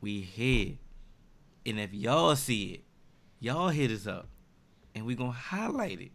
[0.00, 0.74] we here.
[1.66, 2.84] And if y'all see it,
[3.44, 4.26] y'all hit us up.
[4.94, 6.12] And we gonna highlight it.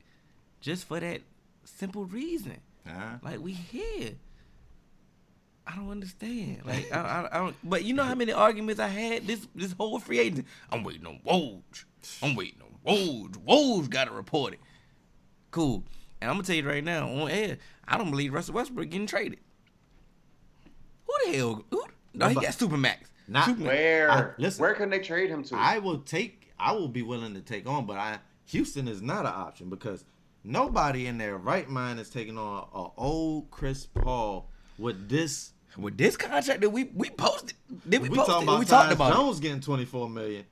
[0.61, 1.21] Just for that
[1.65, 2.57] simple reason.
[2.87, 3.17] Uh-huh.
[3.21, 4.11] Like we here.
[5.67, 6.61] I don't understand.
[6.65, 7.55] Like I, I, I don't.
[7.63, 10.47] But you know how many arguments I had this this whole free agent.
[10.71, 11.83] I'm waiting on Woj.
[12.23, 13.31] I'm waiting on Woj.
[13.45, 14.59] Woj got to report it.
[15.51, 15.83] Cool.
[16.21, 17.57] And I'm gonna tell you right now on air,
[17.87, 19.39] I don't believe Russell Westbrook getting traded.
[21.05, 21.65] Who the hell?
[21.69, 21.83] Who?
[22.13, 22.45] No, he Nobody.
[22.47, 22.97] got Supermax.
[23.27, 23.65] Not- Supermax.
[23.65, 24.11] Where?
[24.11, 24.61] I- listen.
[24.61, 25.55] Where can they trade him to?
[25.55, 26.38] I will take.
[26.59, 30.03] I will be willing to take on, but I Houston is not an option because
[30.43, 35.53] nobody in their right mind is taking on a old Chris Paul with this.
[35.77, 37.53] With this contract that we we posted,
[37.87, 38.49] did we, We, post talking it?
[38.51, 39.15] about we talked about it.
[39.15, 40.43] Jones getting twenty four million.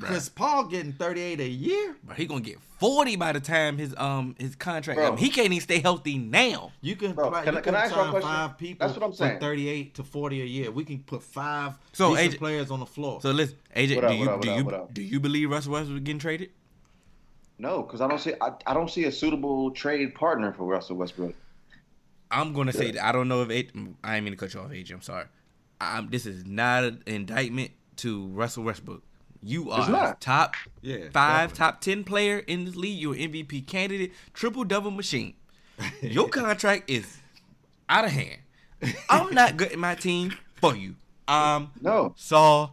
[0.00, 1.96] Chris Paul getting 38 a year.
[2.04, 5.00] But he gonna get forty by the time his um his contract.
[5.00, 6.72] I mean, he can't even stay healthy now.
[6.80, 8.28] You can Bro, play, can I- you can I ask sign question?
[8.28, 9.40] five people That's what I'm saying.
[9.40, 10.70] 38 to 40 a year.
[10.70, 13.20] We can put five So, decent AJ players on the floor.
[13.20, 15.72] So listen, AJ, What up, do you up, do up, you do you believe Russell
[15.72, 16.50] Westbrook getting traded?
[17.58, 20.96] No, because I don't see I, I don't see a suitable trade partner for Russell
[20.96, 21.34] Westbrook.
[22.30, 23.70] I'm gonna say that I don't know if it.
[24.02, 24.92] I ain't mean to cut you off, AJ.
[24.92, 25.26] I'm sorry.
[25.80, 29.02] I'm, this is not an indictment to Russell Westbrook.
[29.42, 30.20] You are not.
[30.20, 31.56] top Yeah, five, definitely.
[31.58, 32.98] top ten player in this league.
[33.00, 35.34] You're an MVP candidate, triple double machine.
[36.02, 37.18] Your contract is
[37.88, 38.38] out of hand.
[39.08, 40.94] I'm not good at my team for you.
[41.26, 42.14] I'm No.
[42.16, 42.70] sorry,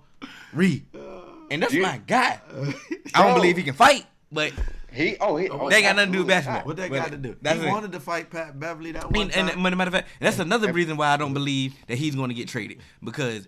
[1.52, 2.40] and that's You- my guy.
[3.16, 4.52] I don't believe he can fight, but
[4.92, 6.66] He oh he oh, oh They got nothing to do with absolutely basketball.
[6.66, 7.36] what they But got to do?
[7.42, 7.70] that's he it.
[7.70, 9.66] wanted to fight Pat Beverley that I one mean, and, time.
[9.66, 12.36] and matter of fact, that's another reason why I don't believe that he's going to
[12.36, 13.48] get traded because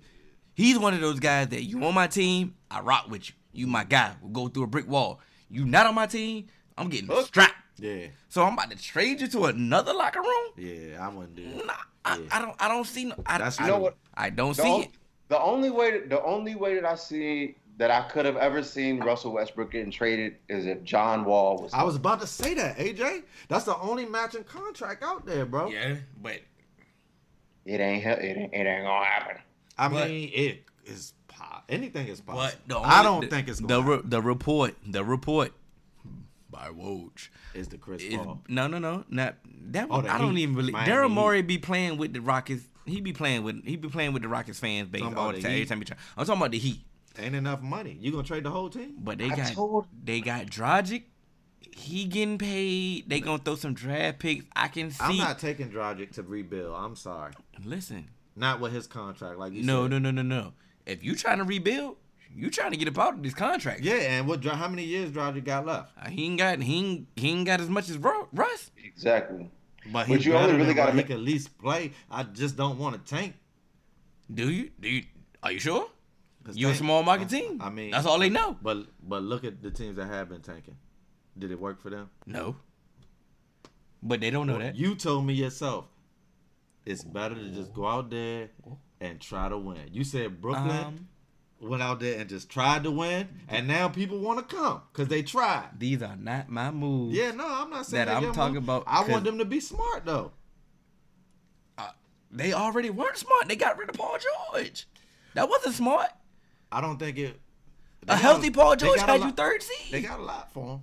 [0.54, 3.36] he's one of those guys that you on my team, I rock with you.
[3.54, 4.14] You my guy.
[4.22, 5.20] We'll go through a brick wall.
[5.50, 6.48] You not on my team,
[6.78, 7.28] I'm getting Look.
[7.28, 7.54] strapped.
[7.78, 10.52] yeah, So I'm about to trade you to another locker room.
[10.58, 11.66] yeah, I wouldn't do that.
[11.66, 11.74] Nah,
[12.06, 12.24] I, Yeah.
[12.32, 12.56] I don't.
[12.60, 13.06] I don't see.
[13.06, 13.98] No, I, That's I, You know what?
[14.14, 14.90] I don't The, see on- it.
[15.28, 18.62] the only way that, the only way that I see that I could have ever
[18.64, 21.74] seen Russell Westbrook getting traded is if John Wall was.
[21.74, 23.24] I was about to say that, AJ.
[23.50, 25.68] That's the only matching contract out there, bro.
[25.70, 26.40] Yeah, but
[27.66, 29.38] It ain't it ain't, it ain't gonna happen.
[29.78, 31.21] I But- mean, it is po-
[31.72, 32.44] anything is possible.
[32.68, 34.76] but the I don't the, think it's the re, the report.
[34.86, 35.54] The report
[36.50, 37.30] by Woj.
[37.54, 38.42] Is the Chris is Paul?
[38.48, 39.36] no, no, no, not
[39.72, 39.88] that.
[39.90, 40.44] Oh, the I don't Heat.
[40.44, 41.14] even believe Daryl Heat.
[41.14, 42.64] Morey be playing with the Rockets.
[42.86, 45.42] He be playing with he be playing with the Rockets fans base all the the
[45.44, 45.52] time.
[45.52, 45.98] Every time he try.
[46.18, 46.82] I'm talking about the Heat,
[47.20, 47.98] Ain't enough money.
[48.00, 48.96] You gonna trade the whole team?
[49.00, 51.04] but they I got told- they got Dragic.
[51.74, 53.10] He getting paid.
[53.10, 54.44] They gonna throw some draft picks.
[54.56, 54.98] I can see.
[55.04, 56.76] I'm not taking Dragic to rebuild.
[56.76, 57.32] I'm sorry.
[57.64, 59.92] Listen, Not with his contract, like you no, said.
[59.92, 60.54] no, no, no, no.
[60.86, 61.98] If you trying to rebuild,
[62.34, 63.82] you trying to get a part of this contract.
[63.82, 64.44] Yeah, and what?
[64.44, 65.92] How many years Roger got left?
[66.02, 68.72] Uh, he ain't got he ain't, he ain't got as much as Russ.
[68.84, 69.50] Exactly.
[69.92, 71.92] But But you only really gotta make- at least play.
[72.10, 73.36] I just don't want to tank.
[74.34, 74.72] Do you?
[74.80, 75.04] Do you?
[75.44, 75.90] Are you sure?
[76.44, 77.62] 'Cause You a small market team.
[77.62, 78.58] I mean, that's all they know.
[78.62, 80.78] But but look at the teams that have been tanking.
[81.38, 82.10] Did it work for them?
[82.26, 82.56] No.
[84.04, 84.76] But they don't know that.
[84.76, 85.86] You told me yourself.
[86.86, 88.50] It's better to just go out there
[89.02, 89.90] and try to win.
[89.92, 91.08] You said Brooklyn Um,
[91.60, 95.10] went out there and just tried to win, and now people want to come because
[95.10, 95.70] they tried.
[95.78, 97.16] these are not my moves.
[97.18, 98.64] Yeah, no, I'm not saying That I'm talking move.
[98.64, 100.32] about, I want them to be smart though.
[102.34, 103.50] They already weren't smart.
[103.50, 104.18] They got rid of Paul
[104.54, 104.88] George.
[105.34, 106.10] That wasn't smart.
[106.72, 107.38] I don't think it.
[108.08, 110.66] A healthy got- Paul George a had you third third They got a lot for
[110.76, 110.80] him.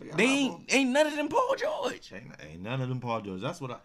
[0.00, 2.10] They, They ain't, ain't none of them Paul George.
[2.14, 3.42] Ain't, ain't none of them Paul George.
[3.42, 3.76] That's what I.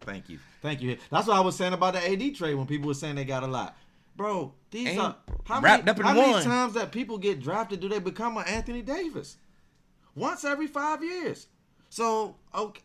[0.00, 0.96] Thank you, thank you.
[1.10, 3.42] That's what I was saying about the AD trade when people were saying they got
[3.42, 3.76] a lot.
[4.16, 7.40] Bro, these Ain't are how wrapped many, up in how many times that people get
[7.40, 9.36] drafted do they become an Anthony Davis?
[10.14, 11.46] Once every five years.
[11.88, 12.82] So okay,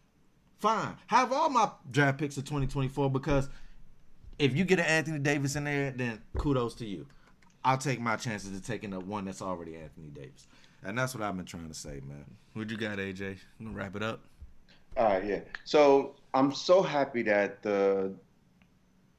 [0.60, 0.96] fine.
[1.08, 3.50] Have all my draft picks of 2024 because
[4.38, 7.08] if you get an Anthony Davis in there, then kudos to you.
[7.66, 10.48] I'll take my chances of taking the one that's already Anthony Davis.
[10.84, 12.26] And that's what I've been trying to say, man.
[12.54, 13.38] What you got, AJ?
[13.60, 14.22] I'm gonna wrap it up.
[14.98, 15.40] All right, yeah.
[15.64, 18.14] So I'm so happy that the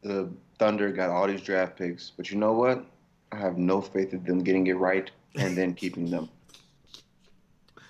[0.03, 2.85] the Thunder got all these draft picks, but you know what?
[3.33, 6.29] I have no faith in them getting it right and then keeping them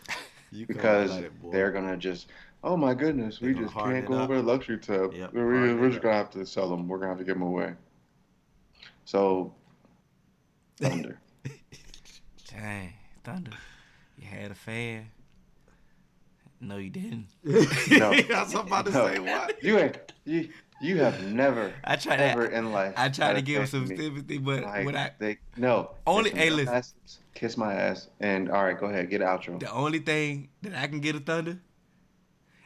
[0.51, 2.29] You because cold-blooded, they're gonna just.
[2.62, 4.22] Oh my goodness, we They're gonna just can't go up.
[4.31, 5.12] over the luxury tub.
[5.12, 6.89] Yep, We- harden we're just gonna have to sell them.
[6.89, 7.75] We're gonna have to give them away.
[9.05, 9.53] So,
[10.79, 11.18] Thunder.
[12.51, 13.51] Dang, Thunder.
[14.16, 15.11] You had a fan.
[16.66, 17.26] No, you didn't.
[17.44, 18.12] No.
[18.12, 19.06] I was about to No.
[19.08, 19.62] say what?
[19.62, 20.48] You ain't you
[20.80, 22.56] you have never I tried ever to.
[22.56, 22.94] in life.
[22.96, 23.96] I tried to give him some me.
[23.96, 26.74] sympathy, but Like, when I they no Only- Kiss hey, listen.
[26.74, 26.94] ass,
[27.34, 29.60] kiss my ass, and all right, go ahead, get an outro.
[29.60, 31.58] The only thing that I can get a Thunder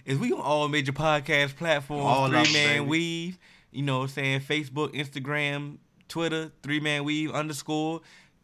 [0.04, 2.04] is we on all major podcast platforms.
[2.04, 2.86] All of them, three man baby.
[2.88, 3.38] weave.
[3.70, 4.40] You know what I'm saying?
[4.40, 5.78] Facebook, Instagram,
[6.08, 8.00] Twitter, three man weave underscore.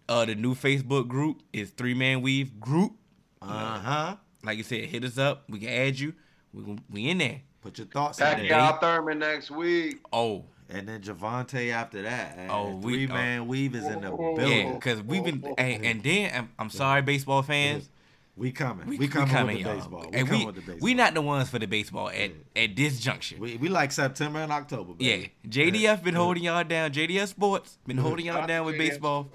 [0.08, 2.92] Uh the new Facebook group is three man weave group.
[3.40, 4.16] Uh huh.
[4.44, 5.44] Like you said, hit us up.
[5.48, 6.14] We can add you.
[6.52, 7.40] We we in there.
[7.62, 8.50] Put your thoughts Back in Yeah.
[8.50, 8.58] there.
[8.72, 10.00] Kyle Thurman next week.
[10.12, 12.36] Oh, And then Javante after that.
[12.38, 13.14] And Oh, we- three oh.
[13.14, 14.66] man weave is in the Oh, building.
[14.68, 17.88] yeah, because we've been and, and then I'm, I'm sorry, baseball fans.
[18.36, 18.86] We coming.
[18.88, 20.06] We, We, coming, coming, with the baseball.
[20.10, 20.78] We and coming we, with the baseball.
[20.82, 23.36] we not the ones for the baseball at, at this juncture.
[23.38, 24.94] We, we like September and October.
[24.98, 25.32] Yeah, Baby.
[25.48, 26.90] JDF been holding y'all down.
[26.92, 29.30] JDF Sports been holding y'all down with baseball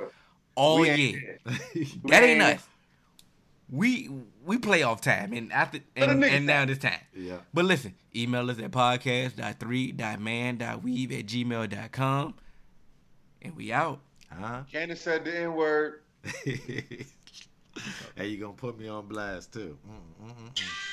[0.55, 1.39] all We ain't year.
[2.05, 2.67] That ain't ain't- us.
[3.69, 4.09] We
[4.49, 6.99] we playoff time and after and, and now this time.
[7.15, 7.37] Yeah.
[7.53, 12.33] But listen, email us at podcast.3.man.weave at gmail.com.
[13.43, 13.99] And we out.
[14.31, 14.63] Huh?
[14.71, 16.01] Candace said the N word.
[18.15, 19.77] Hey, you gonna put me on blast too?
[19.87, 20.88] Mm, mm, mm, mm.